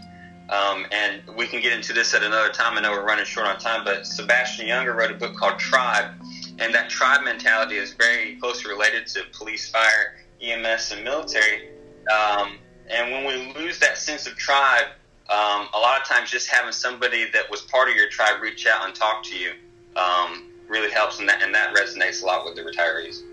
Um, 0.48 0.86
and 0.92 1.24
we 1.36 1.48
can 1.48 1.60
get 1.60 1.74
into 1.74 1.92
this 1.92 2.14
at 2.14 2.22
another 2.22 2.50
time. 2.50 2.78
I 2.78 2.82
know 2.82 2.92
we're 2.92 3.06
running 3.06 3.26
short 3.26 3.48
on 3.48 3.60
time 3.60 3.86
but 3.86 4.06
sebastian 4.06 4.68
Junger 4.68 4.96
wrote 4.96 5.12
a 5.12 5.16
book 5.16 5.36
called 5.36 5.60
tribe 5.60 6.12
and 6.60 6.74
that 6.74 6.90
tribe 6.90 7.24
mentality 7.24 7.76
is 7.76 7.94
very 7.94 8.36
closely 8.38 8.72
related 8.72 9.08
to 9.08 9.24
police 9.38 9.70
fire 9.70 10.18
ems 10.42 10.92
and 10.92 11.04
military. 11.04 11.70
Um, 12.12 12.58
and 12.89 13.12
when 13.12 13.26
we 13.26 13.54
lose 13.54 13.80
that 13.80 13.98
sense 13.98 14.28
of 14.28 14.36
tribe 14.36 14.88
um, 15.30 15.67
a 15.74 15.80
lot 15.80 16.00
of 16.00 16.08
times 16.08 16.30
just 16.30 16.48
having 16.50 16.71
somebody 16.71 17.30
that 17.32 17.50
was 17.50 17.62
part 17.62 17.89
of 17.89 17.95
your 17.95 18.10
tribe 18.10 18.41
reach 18.41 18.67
out 18.67 18.86
and 18.86 18.93
talk 18.93 19.24
to 19.24 19.36
you 19.36 19.54
um, 19.95 20.52
really 20.67 20.91
helps, 20.91 21.19
and 21.19 21.28
that, 21.28 21.41
and 21.41 21.54
that 21.56 21.76
resonates 21.76 22.21
a 22.21 22.26
lot 22.26 22.45
with 22.45 22.56
the 22.56 22.62
retirees. 22.62 23.24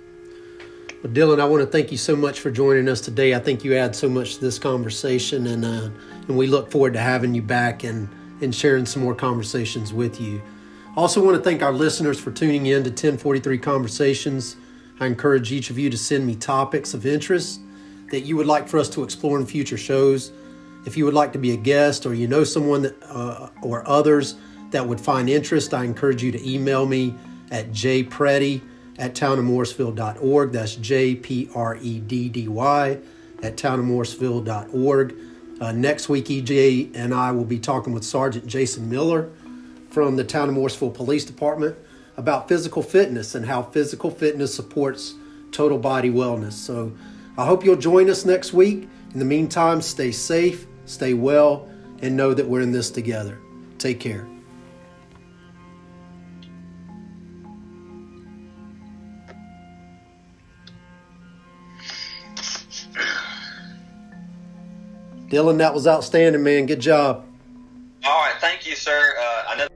Well, 1.02 1.12
Dylan, 1.12 1.38
I 1.38 1.44
want 1.44 1.62
to 1.62 1.66
thank 1.66 1.92
you 1.92 1.98
so 1.98 2.16
much 2.16 2.40
for 2.40 2.50
joining 2.50 2.88
us 2.88 3.02
today. 3.02 3.34
I 3.34 3.40
think 3.40 3.62
you 3.62 3.76
add 3.76 3.94
so 3.94 4.08
much 4.08 4.36
to 4.36 4.40
this 4.40 4.58
conversation, 4.58 5.46
and 5.48 5.64
uh, 5.64 5.90
and 6.28 6.38
we 6.38 6.46
look 6.46 6.70
forward 6.70 6.94
to 6.94 7.00
having 7.00 7.34
you 7.34 7.42
back 7.42 7.84
and 7.84 8.08
and 8.40 8.54
sharing 8.54 8.86
some 8.86 9.02
more 9.02 9.14
conversations 9.14 9.92
with 9.92 10.18
you. 10.18 10.40
Also 10.96 11.22
want 11.22 11.36
to 11.36 11.42
thank 11.42 11.62
our 11.62 11.72
listeners 11.72 12.18
for 12.18 12.30
tuning 12.30 12.66
in 12.66 12.84
to 12.84 12.90
1043 12.90 13.58
Conversations. 13.58 14.56
I 14.98 15.06
encourage 15.06 15.52
each 15.52 15.68
of 15.70 15.78
you 15.78 15.90
to 15.90 15.98
send 15.98 16.26
me 16.26 16.36
topics 16.36 16.94
of 16.94 17.04
interest 17.06 17.60
that 18.12 18.20
you 18.20 18.36
would 18.36 18.46
like 18.46 18.68
for 18.68 18.78
us 18.78 18.88
to 18.90 19.02
explore 19.02 19.40
in 19.40 19.46
future 19.46 19.78
shows. 19.78 20.30
If 20.86 20.96
you 20.96 21.04
would 21.06 21.14
like 21.14 21.32
to 21.32 21.38
be 21.38 21.52
a 21.52 21.56
guest 21.56 22.06
or 22.06 22.14
you 22.14 22.28
know 22.28 22.44
someone 22.44 22.82
that, 22.82 23.02
uh, 23.02 23.48
or 23.62 23.88
others 23.88 24.36
that 24.70 24.86
would 24.86 25.00
find 25.00 25.28
interest, 25.28 25.72
I 25.74 25.84
encourage 25.84 26.22
you 26.22 26.30
to 26.30 26.48
email 26.48 26.86
me 26.86 27.14
at 27.50 27.70
jpreddy 27.70 28.60
at 28.98 29.14
townofmorrisville.org. 29.14 30.52
That's 30.52 30.76
J 30.76 31.16
P 31.16 31.48
R 31.54 31.76
E 31.76 32.00
D 32.00 32.28
D 32.28 32.48
Y 32.48 32.98
at 33.42 33.56
townofmorrisville.org. 33.56 35.14
Uh, 35.60 35.72
next 35.72 36.08
week, 36.08 36.26
EJ 36.26 36.90
and 36.94 37.14
I 37.14 37.32
will 37.32 37.44
be 37.44 37.58
talking 37.58 37.92
with 37.94 38.04
Sergeant 38.04 38.46
Jason 38.46 38.90
Miller 38.90 39.30
from 39.90 40.16
the 40.16 40.24
Town 40.24 40.48
of 40.48 40.54
Morrisville 40.54 40.90
Police 40.90 41.24
Department. 41.24 41.76
about 42.18 42.46
physical 42.46 42.82
fitness 42.82 43.34
and 43.34 43.46
how 43.46 43.62
physical 43.62 44.10
fitness 44.10 44.54
supports 44.54 45.14
total 45.50 45.78
body 45.78 46.10
wellness. 46.10 46.52
So 46.52 46.92
I 47.38 47.46
hope 47.46 47.64
you'll 47.64 47.76
join 47.76 48.10
us 48.10 48.24
next 48.24 48.52
week. 48.52 48.88
In 49.12 49.18
the 49.18 49.24
meantime, 49.24 49.80
stay 49.80 50.12
safe, 50.12 50.66
stay 50.84 51.14
well, 51.14 51.68
and 52.00 52.16
know 52.16 52.34
that 52.34 52.46
we're 52.46 52.60
in 52.60 52.72
this 52.72 52.90
together. 52.90 53.38
Take 53.78 54.00
care. 54.00 54.26
Dylan, 65.28 65.56
that 65.58 65.72
was 65.72 65.86
outstanding, 65.86 66.42
man. 66.42 66.66
Good 66.66 66.80
job. 66.80 67.24
All 68.04 68.20
right, 68.20 68.34
thank 68.38 68.66
you, 68.66 68.76
sir. 68.76 69.14
Uh, 69.18 69.44
I 69.48 69.56
know. 69.56 69.66